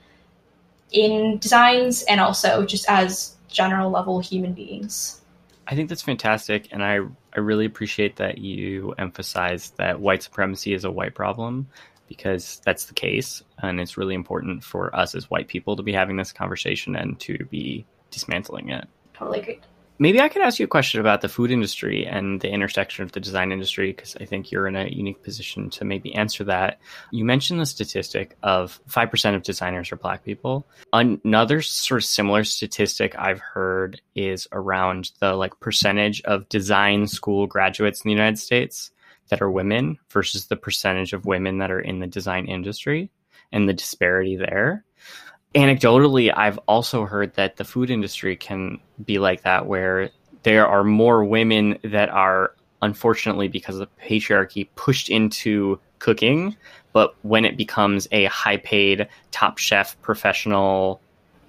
in 0.91 1.39
designs 1.39 2.03
and 2.03 2.21
also 2.21 2.65
just 2.67 2.89
as 2.89 3.37
general 3.49 3.91
level 3.91 4.21
human 4.21 4.53
beings. 4.53 5.21
I 5.69 5.75
think 5.75 5.89
that's 5.89 6.03
fantastic, 6.03 6.69
and 6.73 6.85
I 6.85 7.01
I 7.33 7.41
really 7.41 7.65
appreciate 7.65 8.17
that 8.17 8.39
you 8.39 8.95
emphasize 8.99 9.71
that 9.77 10.01
white 10.01 10.23
supremacy 10.23 10.73
is 10.75 10.85
a 10.85 10.91
white 10.91 11.15
problem 11.15 11.69
because 12.09 12.61
that's 12.65 12.87
the 12.87 12.95
case, 12.95 13.43
and 13.63 13.81
it's 13.81 13.97
really 13.97 14.15
important 14.15 14.63
for 14.63 14.95
us 14.95 15.15
as 15.15 15.29
white 15.29 15.49
people 15.49 15.77
to 15.77 15.83
be 15.83 15.93
having 15.93 16.17
this 16.17 16.33
conversation 16.33 16.95
and 16.97 17.19
to 17.21 17.45
be 17.51 17.85
dismantling 18.11 18.71
it. 18.71 18.87
Totally 19.13 19.41
agree. 19.41 19.61
Maybe 19.99 20.21
I 20.21 20.29
could 20.29 20.43
ask 20.43 20.59
you 20.59 20.65
a 20.65 20.69
question 20.69 21.01
about 21.01 21.23
the 21.23 21.29
food 21.29 21.51
industry 21.51 22.07
and 22.07 22.41
the 22.41 22.51
intersection 22.51 23.03
of 23.03 23.13
the 23.13 23.21
design 23.21 23.51
industry, 23.51 23.93
because 23.93 24.15
I 24.21 24.27
think 24.27 24.53
you're 24.53 24.67
in 24.67 24.77
a 24.77 24.89
unique 24.89 25.23
position 25.23 25.71
to 25.71 25.87
maybe 25.87 26.15
answer 26.15 26.45
that. 26.45 26.79
You 27.13 27.25
mentioned 27.25 27.61
the 27.61 27.67
statistic 27.67 28.37
of 28.43 28.79
5% 28.91 29.35
of 29.35 29.43
designers 29.43 29.91
are 29.93 29.97
black 29.97 30.23
people. 30.23 30.67
Another 30.93 31.63
sort 31.63 32.03
of 32.03 32.05
similar 32.05 32.45
statistic 32.45 33.15
I've 33.19 33.41
heard 33.41 34.03
is 34.15 34.47
around 34.53 35.13
the 35.21 35.33
like 35.35 35.59
percentage 35.61 36.21
of 36.23 36.49
design 36.51 37.07
school 37.07 37.47
graduates 37.47 38.03
in 38.03 38.09
the 38.09 38.15
United 38.15 38.39
States 38.39 38.91
that 39.29 39.41
are 39.41 39.51
women 39.51 39.99
versus 40.11 40.47
the 40.47 40.57
percentage 40.57 41.15
of 41.15 41.25
women 41.25 41.59
that 41.59 41.71
are 41.71 41.81
in 41.81 42.01
the 42.01 42.07
design 42.07 42.49
industry 42.49 43.11
and 43.51 43.67
the 43.67 43.73
disparity 43.73 44.37
there 44.37 44.85
anecdotally, 45.55 46.33
I've 46.35 46.59
also 46.67 47.05
heard 47.05 47.35
that 47.35 47.57
the 47.57 47.65
food 47.65 47.91
industry 47.91 48.37
can 48.37 48.81
be 49.05 49.19
like 49.19 49.43
that, 49.43 49.67
where 49.67 50.11
there 50.43 50.67
are 50.67 50.85
more 50.85 51.25
women 51.25 51.79
that 51.83 52.09
are 52.09 52.55
unfortunately 52.83 53.49
because 53.49 53.79
of 53.79 53.89
the 53.89 54.03
patriarchy 54.03 54.69
pushed 54.77 55.09
into 55.09 55.81
cooking. 55.99 56.57
But 56.93 57.15
when 57.23 57.45
it 57.45 57.57
becomes 57.57 58.07
a 58.13 58.27
high 58.27 58.59
paid 58.59 59.09
top 59.31 59.59
chef 59.59 60.01
professional 60.03 61.01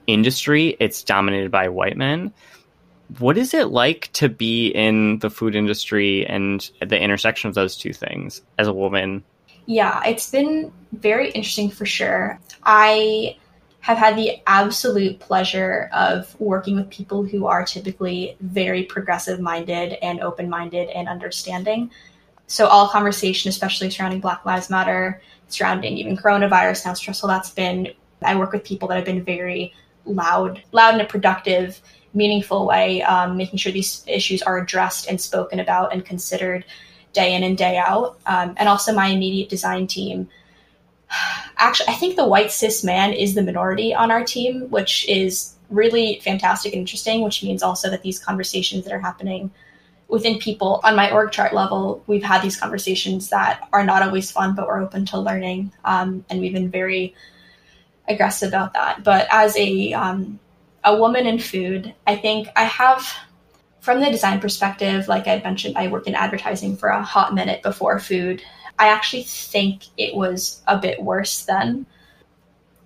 industry 0.08 0.76
it's 0.80 1.04
dominated 1.04 1.52
by 1.52 1.68
white 1.68 1.98
men. 1.98 2.34
What 3.20 3.38
is 3.38 3.54
it 3.54 3.68
like 3.68 4.10
to 4.14 4.28
be 4.28 4.70
in 4.70 5.20
the 5.20 5.30
food 5.30 5.56
industry 5.56 6.26
and 6.26 6.70
the 6.80 7.00
intersection 7.00 7.50
of 7.50 7.56
those 7.56 7.78
two 7.78 7.94
things 7.94 8.42
as 8.58 8.68
a 8.68 8.74
woman? 8.74 9.24
Yeah 9.66 10.02
it's 10.06 10.32
been 10.32 10.72
very 10.94 11.30
interesting 11.32 11.70
for 11.70 11.86
sure. 11.86 12.40
I 12.64 13.38
have 13.88 13.98
had 13.98 14.18
the 14.18 14.42
absolute 14.48 15.18
pleasure 15.18 15.90
of 15.94 16.36
working 16.42 16.76
with 16.76 16.90
people 16.90 17.24
who 17.24 17.46
are 17.46 17.64
typically 17.64 18.36
very 18.42 18.84
progressive 18.84 19.40
minded 19.40 19.94
and 20.02 20.20
open 20.20 20.50
minded 20.50 20.90
and 20.90 21.08
understanding. 21.08 21.90
So, 22.48 22.68
all 22.68 22.90
conversation, 22.90 23.48
especially 23.48 23.90
surrounding 23.90 24.20
Black 24.20 24.46
Lives 24.46 24.70
Matter, 24.70 25.22
surrounding 25.48 25.98
even 25.98 26.18
coronavirus, 26.18 26.84
how 26.84 26.96
stressful 26.96 27.30
that's 27.30 27.52
been. 27.52 27.94
I 28.22 28.36
work 28.36 28.52
with 28.52 28.66
people 28.66 28.90
that 28.90 28.96
have 28.96 29.06
been 29.06 29.24
very 29.24 29.74
loud, 30.04 30.62
loud 30.74 30.96
in 30.96 31.00
a 31.00 31.06
productive, 31.06 31.80
meaningful 32.14 32.68
way, 32.68 33.02
um, 33.04 33.38
making 33.38 33.58
sure 33.58 33.72
these 33.72 34.04
issues 34.06 34.42
are 34.42 34.58
addressed 34.58 35.08
and 35.08 35.22
spoken 35.22 35.62
about 35.62 35.94
and 35.94 36.04
considered 36.04 36.66
day 37.14 37.34
in 37.34 37.42
and 37.42 37.58
day 37.58 37.78
out. 37.78 38.20
Um, 38.26 38.54
and 38.58 38.68
also, 38.68 38.92
my 38.92 39.08
immediate 39.08 39.48
design 39.48 39.88
team 39.88 40.28
actually, 41.58 41.90
I 41.90 41.94
think 41.94 42.16
the 42.16 42.28
white 42.28 42.52
cis 42.52 42.84
man 42.84 43.14
is 43.14 43.36
the 43.36 43.44
minority 43.44 43.94
on 43.94 44.12
our 44.12 44.24
team, 44.24 44.70
which 44.70 45.08
is 45.10 45.56
really 45.70 46.22
fantastic 46.24 46.74
and 46.74 46.82
interesting, 46.82 47.22
which 47.22 47.44
means 47.44 47.62
also 47.62 47.90
that 47.90 48.04
these 48.04 48.20
conversations 48.20 48.86
that 48.86 48.94
are 48.94 49.00
happening 49.00 49.52
within 50.08 50.40
people 50.40 50.80
on 50.84 50.96
my 50.96 51.12
org 51.12 51.32
chart 51.32 51.54
level, 51.54 52.04
we've 52.08 52.24
had 52.24 52.42
these 52.42 52.60
conversations 52.60 53.30
that 53.30 53.68
are 53.74 53.84
not 53.84 54.02
always 54.02 54.32
fun, 54.32 54.56
but 54.56 54.68
we're 54.68 54.82
open 54.82 55.06
to 55.06 55.20
learning. 55.20 55.72
Um, 55.84 56.24
and 56.30 56.40
we've 56.40 56.54
been 56.54 56.72
very 56.72 57.14
aggressive 58.08 58.48
about 58.50 58.74
that. 58.74 59.04
But 59.04 59.28
as 59.30 59.58
a, 59.58 59.94
um, 59.94 60.40
a 60.84 60.96
woman 60.96 61.28
in 61.28 61.40
food, 61.40 61.94
I 62.06 62.16
think 62.16 62.48
I 62.56 62.64
have, 62.64 63.06
from 63.82 64.00
the 64.00 64.10
design 64.10 64.40
perspective, 64.40 65.10
like 65.10 65.28
I 65.28 65.42
mentioned, 65.44 65.78
I 65.78 65.88
worked 65.88 66.08
in 66.08 66.16
advertising 66.16 66.78
for 66.78 66.88
a 66.88 67.04
hot 67.04 67.34
minute 67.34 67.62
before 67.62 68.00
food. 68.00 68.42
I 68.80 68.90
actually 68.90 69.24
think 69.24 69.84
it 69.98 70.16
was 70.16 70.62
a 70.68 70.78
bit 70.78 71.02
worse 71.02 71.46
then. 71.46 71.86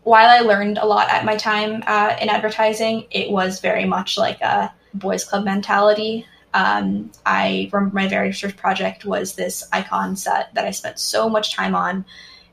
While 0.04 0.30
I 0.30 0.40
learned 0.40 0.78
a 0.78 0.86
lot 0.86 1.10
at 1.10 1.26
my 1.26 1.36
time 1.36 1.84
uh, 1.86 2.16
in 2.20 2.30
advertising, 2.30 3.06
it 3.12 3.30
was 3.30 3.60
very 3.60 3.86
much 3.86 4.18
like 4.18 4.42
a 4.42 4.74
boys' 4.94 5.24
club 5.24 5.46
mentality. 5.46 6.26
Um, 6.54 7.12
I 7.26 7.70
remember 7.72 7.96
my 7.96 8.08
very 8.08 8.32
first 8.32 8.58
project 8.58 9.06
was 9.06 9.36
this 9.36 9.68
icon 9.72 10.16
set 10.16 10.54
that 10.54 10.66
I 10.66 10.72
spent 10.72 11.00
so 11.00 11.30
much 11.30 11.54
time 11.54 11.76
on, 11.76 12.06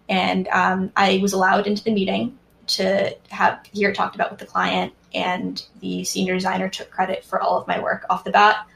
and 0.09 0.47
um, 0.49 0.93
I 0.97 1.19
was 1.23 1.33
allowed 1.33 1.67
into 1.67 1.83
the 1.83 1.93
meeting 1.93 2.39
to 2.69 3.17
have 3.31 3.61
hear 3.73 3.91
it 3.91 3.95
talked 3.95 4.15
about 4.15 4.31
with 4.31 4.41
the 4.41 4.47
client, 4.47 4.93
and 5.15 5.65
the 5.81 6.05
senior 6.05 6.35
designer 6.35 6.69
took 6.69 6.91
credit 6.91 7.25
for 7.25 7.41
all 7.41 7.59
of 7.59 7.67
my 7.67 7.81
work 7.81 8.05
off 8.11 8.25
the 8.25 8.31
bat 8.31 8.67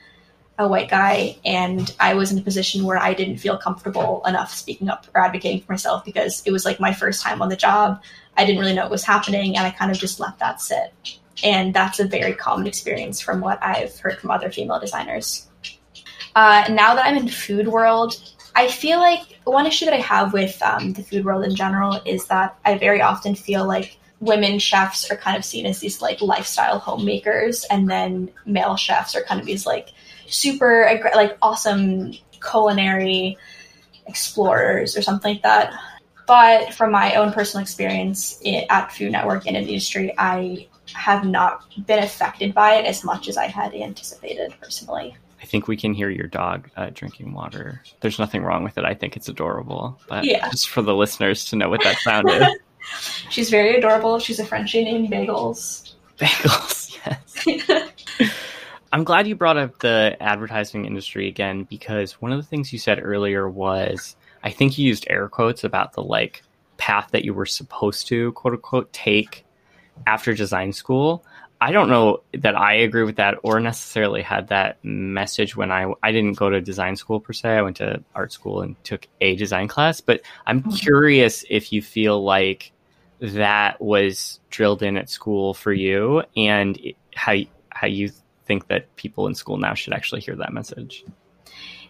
a 0.63 0.69
white 0.69 0.89
guy 0.89 1.37
and 1.45 1.95
I 2.01 2.15
was 2.15 2.33
in 2.33 2.39
a 2.39 2.43
position 2.43 2.85
where 2.85 2.99
I 2.99 3.15
didn't 3.15 3.39
feel 3.39 3.59
comfortable 3.59 4.23
enough 4.27 4.55
speaking 4.55 4.89
up 4.89 5.07
or 5.15 5.21
advocating 5.21 5.61
for 5.61 5.73
myself 5.73 6.05
because 6.05 6.43
it 6.47 6.53
was 6.53 6.65
like 6.65 6.81
my 6.81 6.93
first 6.93 7.23
time 7.23 7.43
on 7.43 7.49
the 7.49 7.57
job. 7.57 8.03
I 8.37 8.45
didn't 8.45 8.61
really 8.61 8.75
know 8.75 8.83
what 8.83 8.91
was 8.91 9.05
happening 9.05 9.57
and 9.57 9.67
I 9.67 9.71
kind 9.71 9.91
of 9.91 9.99
just 9.99 10.21
let 10.21 10.39
that 10.39 10.61
sit. 10.61 10.93
And 11.45 11.75
that's 11.75 12.01
a 12.01 12.07
very 12.07 12.35
common 12.35 12.67
experience 12.67 13.21
from 13.21 13.41
what 13.41 13.63
I've 13.63 13.99
heard 13.99 14.19
from 14.19 14.31
other 14.31 14.51
female 14.51 14.81
designers. 14.81 15.49
Uh, 16.35 16.65
now 16.71 16.95
that 16.95 17.07
I'm 17.07 17.17
in 17.17 17.29
food 17.29 17.69
world, 17.69 18.17
I 18.55 18.69
feel 18.69 18.99
like 18.99 19.39
one 19.45 19.67
issue 19.67 19.87
that 19.87 19.95
I 19.95 20.01
have 20.01 20.33
with 20.33 20.61
um, 20.63 20.93
the 20.93 21.03
food 21.03 21.25
world 21.25 21.45
in 21.45 21.55
general 21.55 22.01
is 22.05 22.27
that 22.27 22.57
I 22.65 22.79
very 22.79 23.01
often 23.01 23.35
feel 23.35 23.67
like 23.67 23.99
women 24.21 24.59
chefs 24.59 25.11
are 25.11 25.17
kind 25.17 25.37
of 25.37 25.45
seen 25.45 25.67
as 25.67 25.81
these 25.81 26.01
like 26.01 26.21
lifestyle 26.21 26.79
homemakers, 26.79 27.65
and 27.65 27.91
then 27.91 28.31
male 28.47 28.77
chefs 28.77 29.15
are 29.15 29.23
kind 29.23 29.41
of 29.41 29.47
these 29.47 29.67
like 29.67 29.89
super 30.33 31.01
like 31.15 31.37
awesome 31.43 32.13
culinary 32.41 33.37
explorers 34.07 34.97
or 34.97 35.03
something 35.03 35.35
like 35.35 35.43
that. 35.43 35.73
But 36.27 36.73
from 36.73 36.93
my 36.93 37.15
own 37.15 37.33
personal 37.33 37.63
experience 37.63 38.41
at 38.71 38.93
Food 38.93 39.13
Network 39.13 39.47
and 39.47 39.57
in 39.57 39.65
the 39.65 39.71
industry, 39.71 40.15
I 40.17 40.69
have 40.95 41.25
not 41.25 41.65
been 41.87 42.03
affected 42.03 42.55
by 42.55 42.75
it 42.75 42.87
as 42.87 43.05
much 43.05 43.29
as 43.29 43.37
I 43.37 43.47
had 43.47 43.75
anticipated 43.75 44.55
personally. 44.61 45.17
I 45.43 45.45
think 45.45 45.67
we 45.67 45.77
can 45.77 45.93
hear 45.93 46.09
your 46.09 46.29
dog 46.29 46.71
uh, 46.77 46.91
drinking 46.95 47.33
water. 47.33 47.83
There's 48.01 48.19
nothing 48.19 48.45
wrong 48.45 48.63
with 48.63 48.79
it. 48.79 48.85
I 48.85 48.95
think 48.95 49.17
it's 49.17 49.29
adorable. 49.29 49.99
But 50.09 50.25
yeah. 50.25 50.49
just 50.51 50.69
for 50.69 50.83
the 50.83 50.95
listeners 50.95 51.45
to 51.47 51.57
know 51.57 51.69
what 51.69 51.83
that 51.83 51.97
sound 51.99 52.31
is. 52.31 52.47
She's 53.31 53.51
very 53.51 53.77
adorable. 53.77 54.19
She's 54.21 54.39
a 54.39 54.45
Frenchie 54.45 54.85
named 54.85 55.11
Bagels. 55.11 55.95
Bagels, 56.19 56.97
yes. 58.19 58.31
I'm 58.93 59.05
glad 59.05 59.27
you 59.27 59.35
brought 59.35 59.57
up 59.57 59.79
the 59.79 60.17
advertising 60.21 60.85
industry 60.85 61.27
again 61.27 61.65
because 61.65 62.21
one 62.21 62.31
of 62.31 62.39
the 62.39 62.47
things 62.47 62.75
you 62.75 62.79
said 62.79 63.01
earlier 63.03 63.49
was 63.49 64.17
I 64.45 64.51
think 64.51 64.77
you 64.77 64.87
used 64.87 65.07
air 65.09 65.29
quotes 65.29 65.65
about 65.65 65.95
the 65.95 66.03
like 66.03 66.43
path 66.77 67.09
that 67.13 67.25
you 67.25 67.33
were 67.33 67.47
supposed 67.47 68.09
to 68.09 68.33
quote 68.33 68.55
unquote 68.55 68.93
take 68.93 69.47
after 70.07 70.35
design 70.35 70.75
school. 70.75 71.25
I 71.59 71.73
don't 71.73 71.89
know 71.89 72.23
that 72.33 72.55
I 72.55 72.75
agree 72.75 73.05
with 73.05 73.17
that 73.17 73.39
or 73.43 73.61
necessarily 73.61 74.21
had 74.21 74.49
that 74.49 74.85
message 74.85 75.57
when 75.57 75.73
I 75.73 75.91
I 76.03 76.13
didn't 76.13 76.35
go 76.35 76.51
to 76.51 76.61
design 76.61 76.97
school 76.97 77.19
per 77.19 77.33
se. 77.33 77.49
I 77.49 77.63
went 77.63 77.77
to 77.79 78.03
art 78.15 78.33
school 78.33 78.61
and 78.61 78.83
took 78.85 79.09
a 79.23 79.37
design 79.37 79.69
class, 79.69 80.03
but 80.03 80.21
I'm 80.45 80.61
mm-hmm. 80.61 80.73
curious 80.73 81.47
if 81.49 81.73
you 81.73 81.81
feel 81.81 82.23
like 82.23 82.73
that 83.21 83.81
was 83.81 84.41
drilled 84.51 84.83
in 84.83 84.99
at 84.99 85.09
school 85.09 85.55
for 85.55 85.73
you 85.73 86.25
and 86.37 86.79
how 87.15 87.37
how 87.71 87.87
you 87.87 88.11
think 88.47 88.69
that 88.69 88.95
people 88.97 89.27
in 89.27 89.35
school 89.35 89.57
now 89.57 89.75
should 89.75 89.93
actually 89.93 90.21
hear 90.21 90.37
that 90.37 90.53
message. 90.53 91.05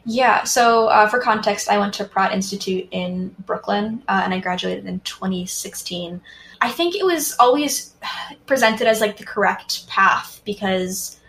Yeah, 0.04 0.44
so 0.44 0.88
uh, 0.88 1.08
for 1.08 1.20
context, 1.20 1.68
I 1.68 1.78
went 1.78 1.94
to 1.94 2.04
Pratt 2.04 2.32
Institute 2.32 2.88
in 2.90 3.34
Brooklyn 3.46 4.02
uh, 4.08 4.22
and 4.24 4.34
I 4.34 4.40
graduated 4.40 4.86
in 4.86 5.00
2016. 5.00 6.20
I 6.60 6.70
think 6.70 6.96
it 6.96 7.04
was 7.04 7.36
always 7.38 7.94
presented 8.46 8.88
as 8.88 9.00
like 9.00 9.16
the 9.16 9.24
correct 9.24 9.86
path 9.86 10.40
because, 10.44 11.20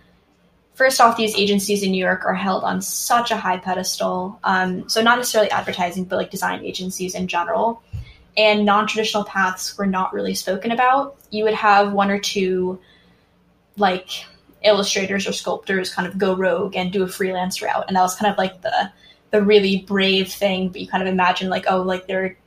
first 0.74 1.00
off, 1.00 1.18
these 1.18 1.36
agencies 1.36 1.84
in 1.84 1.92
New 1.92 2.04
York 2.04 2.26
are 2.26 2.34
held 2.34 2.64
on 2.64 2.82
such 2.82 3.30
a 3.30 3.38
high 3.38 3.58
pedestal. 3.58 4.40
Um, 4.44 4.90
so, 4.90 5.02
not 5.04 5.20
necessarily 5.20 5.52
advertising, 5.52 6.06
but 6.06 6.18
like 6.18 6.32
design 6.32 6.64
agencies 6.66 7.14
in 7.14 7.28
general. 7.28 7.84
And 8.36 8.66
non 8.66 8.88
traditional 8.88 9.24
paths 9.24 9.78
were 9.78 9.86
not 9.86 10.14
really 10.14 10.34
spoken 10.34 10.72
about. 10.72 11.18
You 11.30 11.44
would 11.44 11.54
have 11.54 11.94
one 11.94 12.10
or 12.10 12.18
two 12.18 12.80
like 13.78 14.26
illustrators 14.64 15.28
or 15.28 15.34
sculptors 15.34 15.94
kind 15.94 16.08
of 16.08 16.18
go 16.18 16.36
rogue 16.36 16.76
and 16.76 16.92
do 16.92 17.04
a 17.04 17.08
freelance 17.08 17.62
route. 17.62 17.86
And 17.88 17.96
that 17.96 18.02
was 18.02 18.16
kind 18.16 18.32
of 18.32 18.38
like 18.38 18.62
the 18.62 18.92
the 19.32 19.42
really 19.42 19.80
brave 19.88 20.32
thing 20.32 20.70
but 20.70 20.80
you 20.80 20.88
kind 20.88 21.02
of 21.02 21.12
imagine 21.12 21.50
like 21.50 21.66
oh 21.68 21.82
like 21.82 22.06
they're 22.08 22.38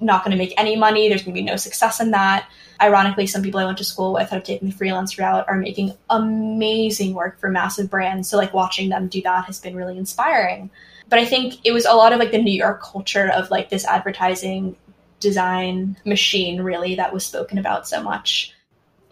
not 0.00 0.22
going 0.22 0.30
to 0.30 0.36
make 0.36 0.52
any 0.58 0.76
money. 0.76 1.08
There's 1.08 1.22
going 1.22 1.34
to 1.34 1.40
be 1.40 1.44
no 1.44 1.56
success 1.56 2.00
in 2.00 2.10
that. 2.10 2.48
Ironically 2.80 3.26
some 3.26 3.42
people 3.42 3.60
i 3.60 3.64
went 3.64 3.78
to 3.78 3.84
school 3.84 4.12
with 4.12 4.30
have 4.30 4.44
taken 4.44 4.68
the 4.68 4.74
freelance 4.74 5.18
route 5.18 5.46
are 5.48 5.56
making 5.56 5.92
amazing 6.10 7.14
work 7.14 7.40
for 7.40 7.50
massive 7.50 7.90
brands. 7.90 8.28
So 8.28 8.36
like 8.36 8.52
watching 8.52 8.90
them 8.90 9.08
do 9.08 9.22
that 9.22 9.46
has 9.46 9.60
been 9.60 9.76
really 9.76 9.96
inspiring. 9.96 10.70
But 11.08 11.20
i 11.20 11.24
think 11.24 11.64
it 11.64 11.72
was 11.72 11.86
a 11.86 11.94
lot 11.94 12.12
of 12.12 12.18
like 12.18 12.32
the 12.32 12.42
new 12.42 12.52
york 12.52 12.82
culture 12.82 13.30
of 13.30 13.50
like 13.50 13.70
this 13.70 13.84
advertising 13.84 14.76
design 15.20 15.96
machine 16.04 16.60
really 16.60 16.96
that 16.96 17.12
was 17.12 17.24
spoken 17.24 17.58
about 17.58 17.88
so 17.88 18.02
much 18.02 18.55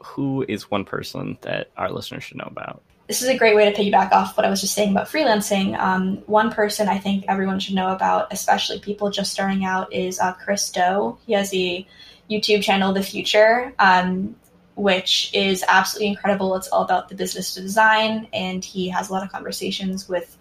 who 0.04 0.44
is 0.48 0.70
one 0.70 0.84
person 0.84 1.38
that 1.42 1.70
our 1.76 1.90
listeners 1.90 2.24
should 2.24 2.36
know 2.36 2.48
about? 2.50 2.82
This 3.08 3.20
is 3.20 3.28
a 3.28 3.36
great 3.36 3.54
way 3.54 3.70
to 3.70 3.76
piggyback 3.76 4.12
off 4.12 4.36
what 4.36 4.46
I 4.46 4.50
was 4.50 4.60
just 4.60 4.74
saying 4.74 4.92
about 4.92 5.08
freelancing. 5.08 5.78
Um, 5.78 6.18
one 6.26 6.50
person 6.50 6.88
I 6.88 6.98
think 6.98 7.24
everyone 7.28 7.60
should 7.60 7.74
know 7.74 7.92
about, 7.92 8.32
especially 8.32 8.80
people 8.80 9.10
just 9.10 9.32
starting 9.32 9.64
out, 9.64 9.92
is 9.92 10.18
uh, 10.20 10.32
Chris 10.32 10.70
Do. 10.70 11.18
He 11.26 11.34
has 11.34 11.52
a 11.52 11.86
YouTube 12.30 12.62
channel, 12.62 12.92
The 12.92 13.02
Future, 13.02 13.74
um, 13.78 14.36
which 14.74 15.30
is 15.34 15.64
absolutely 15.68 16.08
incredible. 16.08 16.56
It's 16.56 16.68
all 16.68 16.82
about 16.82 17.08
the 17.08 17.14
business 17.14 17.54
design, 17.54 18.26
and 18.32 18.64
he 18.64 18.88
has 18.88 19.10
a 19.10 19.12
lot 19.12 19.22
of 19.22 19.30
conversations 19.30 20.08
with 20.08 20.36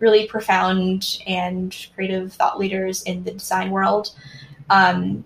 really 0.00 0.26
profound 0.26 1.18
and 1.26 1.74
creative 1.94 2.32
thought 2.32 2.58
leaders 2.58 3.02
in 3.04 3.24
the 3.24 3.32
design 3.32 3.70
world. 3.70 4.10
Um, 4.70 5.24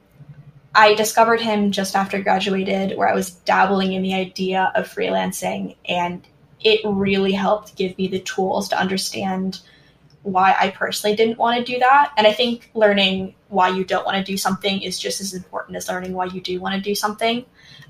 I 0.74 0.94
discovered 0.94 1.40
him 1.40 1.70
just 1.70 1.94
after 1.94 2.22
graduated, 2.22 2.96
where 2.96 3.08
I 3.08 3.14
was 3.14 3.30
dabbling 3.30 3.92
in 3.92 4.02
the 4.02 4.14
idea 4.14 4.72
of 4.74 4.88
freelancing, 4.88 5.76
and 5.86 6.26
it 6.60 6.80
really 6.84 7.32
helped 7.32 7.76
give 7.76 7.96
me 7.98 8.08
the 8.08 8.20
tools 8.20 8.68
to 8.70 8.78
understand 8.78 9.60
why 10.22 10.54
I 10.58 10.70
personally 10.70 11.16
didn't 11.16 11.38
want 11.38 11.58
to 11.58 11.72
do 11.72 11.78
that. 11.80 12.12
And 12.16 12.26
I 12.26 12.32
think 12.32 12.70
learning 12.74 13.34
why 13.48 13.68
you 13.68 13.84
don't 13.84 14.06
want 14.06 14.24
to 14.24 14.32
do 14.32 14.38
something 14.38 14.80
is 14.80 14.98
just 14.98 15.20
as 15.20 15.34
important 15.34 15.76
as 15.76 15.88
learning 15.88 16.12
why 16.12 16.26
you 16.26 16.40
do 16.40 16.60
want 16.60 16.74
to 16.76 16.80
do 16.80 16.94
something, 16.94 17.44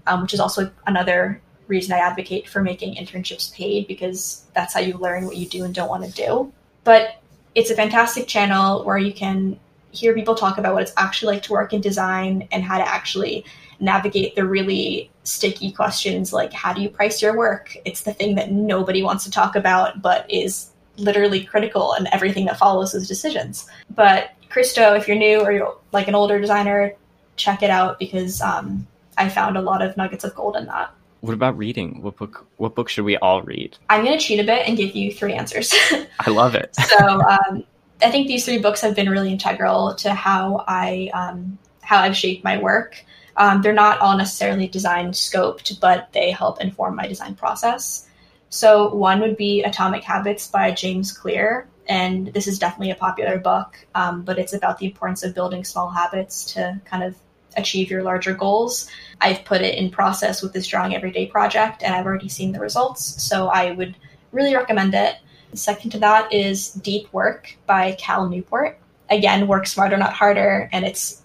um, 0.06 0.22
which 0.22 0.34
is 0.34 0.40
also 0.40 0.70
another 0.86 1.40
reason 1.68 1.92
I 1.92 1.98
advocate 1.98 2.48
for 2.48 2.62
making 2.62 2.96
internships 2.96 3.52
paid 3.54 3.86
because 3.86 4.46
that's 4.54 4.74
how 4.74 4.80
you 4.80 4.96
learn 4.96 5.26
what 5.26 5.36
you 5.36 5.46
do 5.46 5.64
and 5.64 5.74
don't 5.74 5.88
want 5.88 6.04
to 6.04 6.10
do. 6.10 6.52
But 6.84 7.22
it's 7.54 7.70
a 7.70 7.76
fantastic 7.76 8.26
channel 8.26 8.84
where 8.84 8.98
you 8.98 9.12
can 9.12 9.60
hear 9.92 10.14
people 10.14 10.34
talk 10.34 10.58
about 10.58 10.74
what 10.74 10.82
it's 10.82 10.92
actually 10.96 11.34
like 11.34 11.42
to 11.44 11.52
work 11.52 11.72
in 11.72 11.80
design 11.80 12.48
and 12.50 12.64
how 12.64 12.78
to 12.78 12.88
actually 12.88 13.44
navigate 13.80 14.34
the 14.36 14.46
really 14.46 15.10
sticky 15.24 15.72
questions 15.72 16.32
like 16.32 16.52
how 16.52 16.72
do 16.72 16.80
you 16.80 16.88
price 16.88 17.22
your 17.22 17.36
work? 17.36 17.76
It's 17.84 18.02
the 18.02 18.12
thing 18.12 18.34
that 18.36 18.50
nobody 18.50 19.02
wants 19.02 19.24
to 19.24 19.30
talk 19.30 19.56
about, 19.56 20.02
but 20.02 20.30
is 20.30 20.70
literally 20.96 21.44
critical 21.44 21.94
in 21.94 22.06
everything 22.12 22.44
that 22.46 22.58
follows 22.58 22.92
those 22.92 23.08
decisions. 23.08 23.66
But 23.94 24.30
Chris 24.48 24.72
Do, 24.74 24.94
if 24.94 25.08
you're 25.08 25.16
new 25.16 25.40
or 25.40 25.52
you're 25.52 25.76
like 25.92 26.08
an 26.08 26.14
older 26.14 26.40
designer, 26.40 26.94
check 27.36 27.62
it 27.62 27.70
out 27.70 27.98
because 27.98 28.40
um, 28.40 28.86
I 29.16 29.28
found 29.28 29.56
a 29.56 29.62
lot 29.62 29.82
of 29.82 29.96
nuggets 29.96 30.24
of 30.24 30.34
gold 30.34 30.56
in 30.56 30.66
that. 30.66 30.92
What 31.20 31.34
about 31.34 31.56
reading? 31.56 32.02
What 32.02 32.16
book? 32.16 32.46
What 32.56 32.74
book 32.74 32.88
should 32.88 33.04
we 33.04 33.16
all 33.18 33.42
read? 33.42 33.78
I'm 33.88 34.04
going 34.04 34.18
to 34.18 34.24
cheat 34.24 34.40
a 34.40 34.44
bit 34.44 34.66
and 34.66 34.76
give 34.76 34.96
you 34.96 35.12
three 35.12 35.34
answers. 35.34 35.72
I 36.20 36.30
love 36.30 36.56
it. 36.56 36.74
so 36.98 37.22
um, 37.22 37.64
I 38.02 38.10
think 38.10 38.26
these 38.26 38.44
three 38.44 38.58
books 38.58 38.80
have 38.80 38.94
been 38.94 39.08
really 39.08 39.32
integral 39.32 39.94
to 39.96 40.14
how 40.14 40.64
I 40.66 41.10
um, 41.14 41.58
how 41.82 42.00
I've 42.00 42.16
shaped 42.16 42.44
my 42.44 42.58
work. 42.58 43.04
Um, 43.36 43.62
they're 43.62 43.72
not 43.72 44.00
all 44.00 44.16
necessarily 44.16 44.68
design 44.68 45.12
scoped, 45.12 45.80
but 45.80 46.12
they 46.12 46.30
help 46.30 46.60
inform 46.60 46.96
my 46.96 47.06
design 47.06 47.34
process. 47.34 48.08
So 48.50 48.94
one 48.94 49.20
would 49.20 49.36
be 49.36 49.62
Atomic 49.62 50.04
Habits 50.04 50.46
by 50.46 50.72
James 50.72 51.12
Clear, 51.12 51.66
and 51.86 52.28
this 52.28 52.46
is 52.46 52.58
definitely 52.58 52.90
a 52.90 52.96
popular 52.96 53.38
book, 53.38 53.78
um, 53.94 54.22
but 54.22 54.38
it's 54.38 54.52
about 54.52 54.78
the 54.78 54.86
importance 54.86 55.22
of 55.22 55.34
building 55.34 55.64
small 55.64 55.88
habits 55.88 56.44
to 56.52 56.80
kind 56.84 57.02
of 57.02 57.16
achieve 57.56 57.90
your 57.90 58.02
larger 58.02 58.34
goals. 58.34 58.88
I've 59.20 59.44
put 59.44 59.62
it 59.62 59.76
in 59.76 59.90
process 59.90 60.42
with 60.42 60.52
this 60.52 60.66
drawing 60.66 60.94
everyday 60.94 61.26
project, 61.26 61.82
and 61.82 61.94
I've 61.94 62.06
already 62.06 62.28
seen 62.28 62.52
the 62.52 62.60
results. 62.60 63.22
So 63.22 63.48
I 63.48 63.72
would 63.72 63.96
really 64.32 64.54
recommend 64.54 64.94
it. 64.94 65.16
Second 65.54 65.90
to 65.90 65.98
that 65.98 66.32
is 66.32 66.72
Deep 66.72 67.12
Work 67.12 67.56
by 67.66 67.92
Cal 67.92 68.28
Newport. 68.28 68.78
Again, 69.10 69.46
work 69.46 69.66
smarter, 69.66 69.96
not 69.96 70.14
harder, 70.14 70.68
and 70.72 70.84
it's 70.84 71.22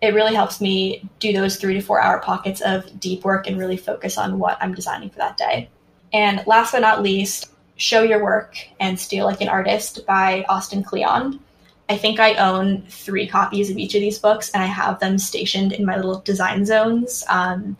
it 0.00 0.14
really 0.14 0.34
helps 0.34 0.60
me 0.60 1.08
do 1.18 1.32
those 1.32 1.56
three 1.56 1.74
to 1.74 1.80
four 1.80 2.00
hour 2.00 2.20
pockets 2.20 2.60
of 2.62 2.98
deep 2.98 3.22
work 3.24 3.46
and 3.46 3.58
really 3.58 3.76
focus 3.76 4.16
on 4.16 4.38
what 4.38 4.56
I'm 4.60 4.74
designing 4.74 5.10
for 5.10 5.18
that 5.18 5.36
day. 5.36 5.68
And 6.12 6.42
last 6.46 6.72
but 6.72 6.80
not 6.80 7.02
least, 7.02 7.50
Show 7.76 8.02
Your 8.02 8.22
Work 8.22 8.56
and 8.78 8.98
Steal 8.98 9.26
Like 9.26 9.40
an 9.40 9.48
Artist 9.48 10.06
by 10.06 10.44
Austin 10.48 10.82
Kleon. 10.82 11.40
I 11.88 11.96
think 11.96 12.20
I 12.20 12.34
own 12.34 12.82
three 12.88 13.26
copies 13.26 13.70
of 13.70 13.76
each 13.76 13.94
of 13.94 14.00
these 14.00 14.18
books 14.18 14.50
and 14.50 14.62
I 14.62 14.66
have 14.66 15.00
them 15.00 15.18
stationed 15.18 15.72
in 15.72 15.84
my 15.84 15.96
little 15.96 16.20
design 16.20 16.64
zones. 16.64 17.24
Um, 17.28 17.76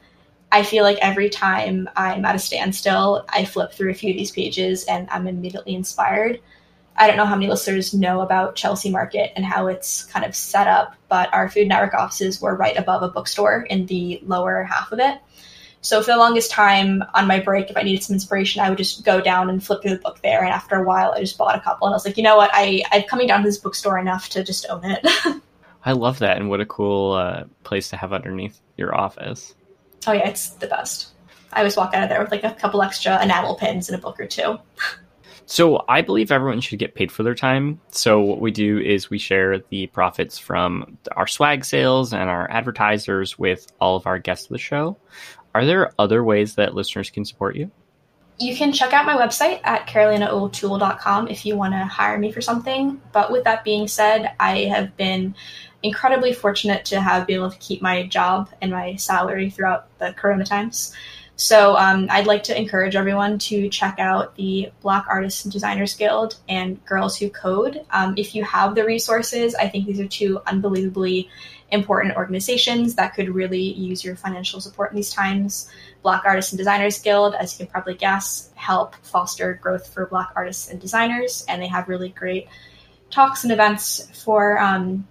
I 0.52 0.62
feel 0.64 0.84
like 0.84 0.98
every 1.00 1.30
time 1.30 1.88
I'm 1.96 2.24
at 2.24 2.34
a 2.34 2.38
standstill, 2.38 3.24
I 3.28 3.44
flip 3.44 3.72
through 3.72 3.90
a 3.90 3.94
few 3.94 4.10
of 4.10 4.16
these 4.16 4.32
pages 4.32 4.84
and 4.84 5.08
I'm 5.10 5.28
immediately 5.28 5.74
inspired. 5.74 6.40
I 6.96 7.06
don't 7.06 7.16
know 7.16 7.24
how 7.24 7.36
many 7.36 7.48
listeners 7.48 7.94
know 7.94 8.20
about 8.20 8.56
Chelsea 8.56 8.90
Market 8.90 9.32
and 9.36 9.44
how 9.44 9.68
it's 9.68 10.04
kind 10.06 10.24
of 10.24 10.34
set 10.34 10.66
up, 10.66 10.94
but 11.08 11.32
our 11.32 11.48
Food 11.48 11.68
Network 11.68 11.94
offices 11.94 12.40
were 12.40 12.56
right 12.56 12.76
above 12.76 13.02
a 13.02 13.08
bookstore 13.08 13.62
in 13.70 13.86
the 13.86 14.20
lower 14.26 14.64
half 14.64 14.92
of 14.92 14.98
it. 14.98 15.18
So 15.82 16.02
for 16.02 16.10
the 16.10 16.18
longest 16.18 16.50
time 16.50 17.02
on 17.14 17.26
my 17.26 17.40
break, 17.40 17.70
if 17.70 17.76
I 17.76 17.82
needed 17.82 18.02
some 18.02 18.14
inspiration, 18.14 18.60
I 18.60 18.68
would 18.68 18.76
just 18.76 19.04
go 19.04 19.20
down 19.20 19.48
and 19.48 19.64
flip 19.64 19.80
through 19.80 19.92
the 19.92 19.96
book 19.96 20.20
there. 20.22 20.40
And 20.40 20.50
after 20.50 20.76
a 20.76 20.84
while, 20.84 21.12
I 21.12 21.20
just 21.20 21.38
bought 21.38 21.56
a 21.56 21.60
couple, 21.60 21.86
and 21.86 21.94
I 21.94 21.96
was 21.96 22.04
like, 22.04 22.18
you 22.18 22.22
know 22.22 22.36
what, 22.36 22.50
I 22.52 22.82
I'm 22.92 23.04
coming 23.04 23.26
down 23.26 23.42
to 23.42 23.48
this 23.48 23.56
bookstore 23.56 23.98
enough 23.98 24.28
to 24.30 24.44
just 24.44 24.66
own 24.68 24.82
it. 24.84 25.06
I 25.84 25.92
love 25.92 26.18
that, 26.18 26.36
and 26.36 26.50
what 26.50 26.60
a 26.60 26.66
cool 26.66 27.12
uh, 27.12 27.44
place 27.62 27.88
to 27.90 27.96
have 27.96 28.12
underneath 28.12 28.60
your 28.76 28.94
office. 28.94 29.54
Oh 30.06 30.12
yeah, 30.12 30.28
it's 30.28 30.50
the 30.50 30.66
best. 30.66 31.08
I 31.52 31.58
always 31.58 31.76
walk 31.76 31.94
out 31.94 32.04
of 32.04 32.08
there 32.08 32.20
with 32.20 32.30
like 32.30 32.44
a 32.44 32.52
couple 32.52 32.82
extra 32.82 33.22
enamel 33.22 33.56
pins 33.56 33.88
and 33.88 33.98
a 33.98 34.00
book 34.00 34.20
or 34.20 34.26
two. 34.26 34.58
So 35.46 35.84
I 35.88 36.00
believe 36.02 36.30
everyone 36.30 36.60
should 36.60 36.78
get 36.78 36.94
paid 36.94 37.10
for 37.10 37.24
their 37.24 37.34
time. 37.34 37.80
So 37.90 38.20
what 38.20 38.40
we 38.40 38.52
do 38.52 38.78
is 38.78 39.10
we 39.10 39.18
share 39.18 39.58
the 39.58 39.88
profits 39.88 40.38
from 40.38 40.96
our 41.16 41.26
swag 41.26 41.64
sales 41.64 42.12
and 42.12 42.30
our 42.30 42.48
advertisers 42.48 43.36
with 43.36 43.66
all 43.80 43.96
of 43.96 44.06
our 44.06 44.20
guests 44.20 44.46
of 44.46 44.52
the 44.52 44.58
show. 44.58 44.96
Are 45.52 45.66
there 45.66 45.92
other 45.98 46.22
ways 46.22 46.54
that 46.54 46.76
listeners 46.76 47.10
can 47.10 47.24
support 47.24 47.56
you? 47.56 47.72
You 48.40 48.56
can 48.56 48.72
check 48.72 48.94
out 48.94 49.04
my 49.04 49.14
website 49.14 49.60
at 49.64 49.86
carolinaotoole.com 49.86 51.28
if 51.28 51.44
you 51.44 51.56
want 51.56 51.74
to 51.74 51.84
hire 51.84 52.18
me 52.18 52.32
for 52.32 52.40
something. 52.40 52.98
But 53.12 53.30
with 53.30 53.44
that 53.44 53.64
being 53.64 53.86
said, 53.86 54.32
I 54.40 54.60
have 54.64 54.96
been 54.96 55.34
incredibly 55.82 56.32
fortunate 56.32 56.86
to 56.86 57.02
have 57.02 57.26
been 57.26 57.36
able 57.36 57.50
to 57.50 57.58
keep 57.58 57.82
my 57.82 58.06
job 58.06 58.48
and 58.62 58.70
my 58.70 58.96
salary 58.96 59.50
throughout 59.50 59.86
the 59.98 60.14
corona 60.14 60.46
times. 60.46 60.94
So 61.36 61.76
um, 61.76 62.06
I'd 62.10 62.26
like 62.26 62.42
to 62.44 62.58
encourage 62.58 62.96
everyone 62.96 63.38
to 63.40 63.68
check 63.68 63.98
out 63.98 64.36
the 64.36 64.70
Black 64.80 65.06
Artists 65.08 65.44
and 65.44 65.52
Designers 65.52 65.94
Guild 65.94 66.36
and 66.48 66.84
Girls 66.84 67.18
Who 67.18 67.28
Code. 67.28 67.84
Um, 67.90 68.14
if 68.16 68.34
you 68.34 68.44
have 68.44 68.74
the 68.74 68.84
resources, 68.84 69.54
I 69.54 69.68
think 69.68 69.86
these 69.86 70.00
are 70.00 70.08
two 70.08 70.40
unbelievably 70.46 71.28
important 71.70 72.16
organizations 72.16 72.94
that 72.96 73.14
could 73.14 73.28
really 73.28 73.60
use 73.74 74.04
your 74.04 74.16
financial 74.16 74.60
support 74.60 74.90
in 74.90 74.96
these 74.96 75.12
times. 75.12 75.70
Black 76.02 76.22
Artists 76.24 76.52
and 76.52 76.58
Designers 76.58 76.98
Guild, 76.98 77.34
as 77.34 77.52
you 77.52 77.64
can 77.64 77.72
probably 77.72 77.94
guess, 77.94 78.50
help 78.54 78.94
foster 79.02 79.54
growth 79.54 79.92
for 79.92 80.06
Black 80.06 80.30
artists 80.34 80.70
and 80.70 80.80
designers, 80.80 81.44
and 81.48 81.60
they 81.60 81.68
have 81.68 81.88
really 81.88 82.10
great 82.10 82.48
talks 83.10 83.44
and 83.44 83.52
events 83.52 84.08
for 84.24 84.58
um, 84.58 85.06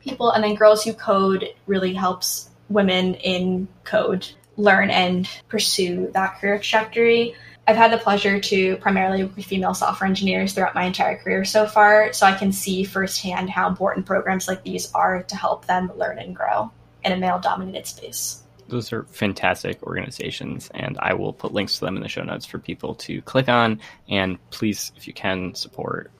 people. 0.00 0.30
And 0.32 0.42
then 0.42 0.54
Girls 0.54 0.84
Who 0.84 0.92
Code 0.92 1.48
really 1.66 1.94
helps 1.94 2.50
women 2.68 3.14
in 3.14 3.68
code 3.84 4.26
learn 4.56 4.90
and 4.90 5.28
pursue 5.48 6.10
that 6.12 6.40
career 6.40 6.56
trajectory. 6.56 7.34
I've 7.68 7.76
had 7.76 7.92
the 7.92 7.98
pleasure 7.98 8.40
to 8.40 8.78
primarily 8.78 9.22
work 9.22 9.36
with 9.36 9.44
female 9.44 9.74
software 9.74 10.08
engineers 10.08 10.54
throughout 10.54 10.74
my 10.74 10.84
entire 10.84 11.18
career 11.18 11.44
so 11.44 11.66
far, 11.66 12.14
so 12.14 12.24
I 12.24 12.32
can 12.32 12.50
see 12.50 12.82
firsthand 12.82 13.50
how 13.50 13.68
important 13.68 14.06
programs 14.06 14.48
like 14.48 14.62
these 14.62 14.90
are 14.94 15.22
to 15.24 15.36
help 15.36 15.66
them 15.66 15.92
learn 15.94 16.18
and 16.18 16.34
grow 16.34 16.72
in 17.04 17.12
a 17.12 17.18
male 17.18 17.38
dominated 17.38 17.86
space. 17.86 18.42
Those 18.68 18.90
are 18.90 19.04
fantastic 19.04 19.82
organizations, 19.82 20.70
and 20.72 20.96
I 20.98 21.12
will 21.12 21.34
put 21.34 21.52
links 21.52 21.78
to 21.78 21.84
them 21.84 21.96
in 21.96 22.02
the 22.02 22.08
show 22.08 22.22
notes 22.22 22.46
for 22.46 22.58
people 22.58 22.94
to 22.94 23.20
click 23.20 23.50
on. 23.50 23.80
And 24.08 24.38
please, 24.48 24.90
if 24.96 25.06
you 25.06 25.12
can, 25.12 25.54
support. 25.54 26.10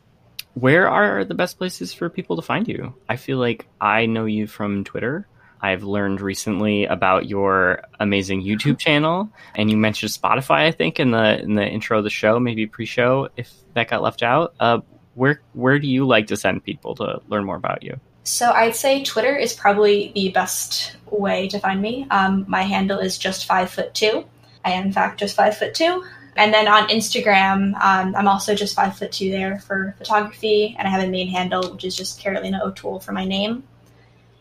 Where 0.52 0.86
are 0.86 1.24
the 1.24 1.34
best 1.34 1.56
places 1.56 1.94
for 1.94 2.10
people 2.10 2.36
to 2.36 2.42
find 2.42 2.68
you? 2.68 2.94
I 3.08 3.16
feel 3.16 3.38
like 3.38 3.66
I 3.80 4.04
know 4.04 4.26
you 4.26 4.46
from 4.46 4.84
Twitter 4.84 5.26
I've 5.60 5.82
learned 5.82 6.20
recently 6.20 6.84
about 6.84 7.26
your 7.26 7.82
amazing 7.98 8.42
YouTube 8.42 8.78
channel, 8.78 9.30
and 9.54 9.70
you 9.70 9.76
mentioned 9.76 10.12
Spotify, 10.12 10.66
I 10.66 10.72
think, 10.72 11.00
in 11.00 11.10
the 11.10 11.40
in 11.40 11.54
the 11.54 11.66
intro 11.66 11.98
of 11.98 12.04
the 12.04 12.10
show, 12.10 12.38
maybe 12.38 12.66
pre-show, 12.66 13.28
if 13.36 13.52
that 13.74 13.88
got 13.88 14.02
left 14.02 14.22
out. 14.22 14.54
Uh, 14.60 14.80
where 15.14 15.40
where 15.52 15.78
do 15.78 15.88
you 15.88 16.06
like 16.06 16.28
to 16.28 16.36
send 16.36 16.64
people 16.64 16.94
to 16.96 17.20
learn 17.28 17.44
more 17.44 17.56
about 17.56 17.82
you? 17.82 17.98
So 18.24 18.50
I'd 18.50 18.76
say 18.76 19.02
Twitter 19.02 19.34
is 19.34 19.52
probably 19.52 20.12
the 20.14 20.28
best 20.28 20.96
way 21.10 21.48
to 21.48 21.58
find 21.58 21.80
me. 21.80 22.06
Um, 22.10 22.44
my 22.46 22.62
handle 22.62 22.98
is 22.98 23.18
just 23.18 23.46
five 23.46 23.70
foot 23.70 23.94
two. 23.94 24.26
I 24.64 24.72
am 24.72 24.86
in 24.86 24.92
fact 24.92 25.18
just 25.18 25.34
five 25.34 25.56
foot 25.56 25.74
two. 25.74 26.04
And 26.36 26.54
then 26.54 26.68
on 26.68 26.88
Instagram, 26.88 27.74
um, 27.82 28.14
I'm 28.14 28.28
also 28.28 28.54
just 28.54 28.76
five 28.76 28.96
foot 28.96 29.10
two 29.10 29.30
there 29.30 29.58
for 29.58 29.94
photography, 29.98 30.76
and 30.78 30.86
I 30.86 30.90
have 30.90 31.02
a 31.02 31.10
main 31.10 31.28
handle 31.28 31.72
which 31.72 31.84
is 31.84 31.96
just 31.96 32.20
Carolina 32.20 32.60
O'Toole 32.62 33.00
for 33.00 33.12
my 33.12 33.24
name. 33.24 33.64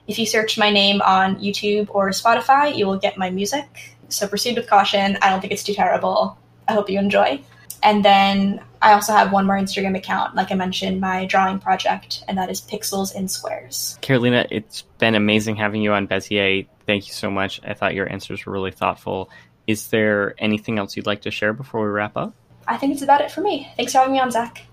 If 0.08 0.18
you 0.18 0.26
search 0.26 0.58
my 0.58 0.72
name 0.72 1.02
on 1.02 1.36
YouTube 1.38 1.88
or 1.90 2.10
Spotify, 2.10 2.76
you 2.76 2.86
will 2.88 2.98
get 2.98 3.18
my 3.18 3.30
music. 3.30 3.98
So 4.10 4.28
proceed 4.28 4.56
with 4.56 4.68
caution. 4.68 5.18
I 5.22 5.30
don't 5.30 5.42
think 5.42 5.52
it's 5.52 5.64
too 5.64 5.74
terrible. 5.74 6.38
I 6.68 6.74
hope 6.74 6.90
you 6.90 6.98
enjoy. 7.00 7.42
And 7.84 8.04
then 8.04 8.62
I 8.82 8.94
also 8.94 9.14
have 9.14 9.32
one 9.32 9.46
more 9.46 9.58
Instagram 9.58 9.98
account, 9.98 10.36
like 10.36 10.52
I 10.52 10.56
mentioned, 10.56 11.00
my 11.00 11.26
drawing 11.26 11.60
project, 11.60 12.24
and 12.28 12.38
that 12.38 12.50
is 12.50 12.62
Pixels 12.62 13.16
in 13.16 13.28
Squares. 13.28 13.98
Carolina, 14.02 14.46
it's 14.50 14.84
been 14.98 15.16
amazing 15.16 15.56
having 15.58 15.82
you 15.82 15.94
on 15.94 16.08
Bezier. 16.08 16.68
Thank 16.86 17.08
you 17.08 17.14
so 17.14 17.30
much. 17.30 17.62
I 17.64 17.74
thought 17.74 17.94
your 17.94 18.12
answers 18.12 18.46
were 18.46 18.54
really 18.54 18.72
thoughtful. 18.72 19.30
Is 19.68 19.90
there 19.90 20.36
anything 20.38 20.80
else 20.80 20.96
you'd 20.96 21.06
like 21.06 21.22
to 21.24 21.32
share 21.32 21.54
before 21.54 21.82
we 21.82 21.88
wrap 21.88 22.16
up? 22.18 22.34
I 22.68 22.78
think 22.78 22.94
it's 22.94 23.02
about 23.04 23.22
it 23.22 23.32
for 23.32 23.42
me. 23.42 23.72
Thanks 23.78 23.92
for 23.92 24.00
having 24.00 24.14
me 24.14 24.20
on, 24.20 24.32
Zach. 24.32 24.64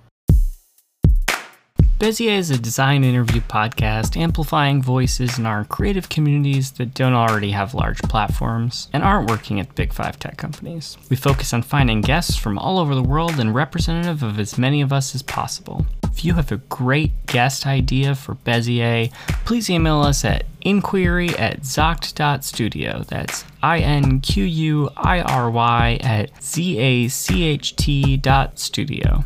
Bezier 1.99 2.37
is 2.37 2.51
a 2.51 2.59
design 2.59 3.05
interview 3.05 3.41
podcast 3.43 4.17
amplifying 4.17 4.83
voices 4.83 5.39
in 5.39 5.47
our 5.47 5.65
creative 5.65 6.09
communities 6.09 6.73
that 6.73 6.93
don't 6.93 7.15
already 7.15 7.53
have 7.53 7.73
large 7.73 8.03
platforms 8.03 8.89
and 8.93 9.05
aren't 9.05 9.31
working 9.31 9.61
at 9.61 9.77
big 9.77 9.93
five 9.93 10.19
tech 10.19 10.37
companies. 10.37 10.99
We 11.09 11.15
focus 11.15 11.53
on 11.53 11.63
finding 11.63 12.01
guests 12.01 12.37
from 12.37 12.59
all 12.59 12.81
over 12.81 12.97
the 12.97 13.03
world 13.03 13.39
and 13.39 13.55
representative 13.55 14.25
of 14.25 14.41
as 14.41 14.59
many 14.59 14.83
of 14.83 14.93
us 14.93 15.15
as 15.15 15.23
possible. 15.23 15.87
If 16.03 16.25
you 16.25 16.35
have 16.35 16.51
a 16.51 16.57
great 16.57 17.27
guest 17.27 17.65
idea 17.65 18.17
for 18.17 18.35
Bezier, 18.35 19.13
please 19.45 19.71
email 19.71 20.01
us 20.01 20.25
at 20.25 20.47
inquiry 20.63 21.29
at 21.37 21.61
zacht.studio. 21.61 23.05
That's 23.07 23.45
I 23.63 23.79
N 23.79 24.19
Q 24.19 24.43
U 24.43 24.91
I 24.97 25.21
R 25.21 25.49
Y 25.49 25.99
at 26.03 26.43
Z 26.43 26.77
A 26.77 27.07
C 27.07 27.45
H 27.45 27.77
T 27.77 28.17
dot 28.17 28.59
studio. 28.59 29.23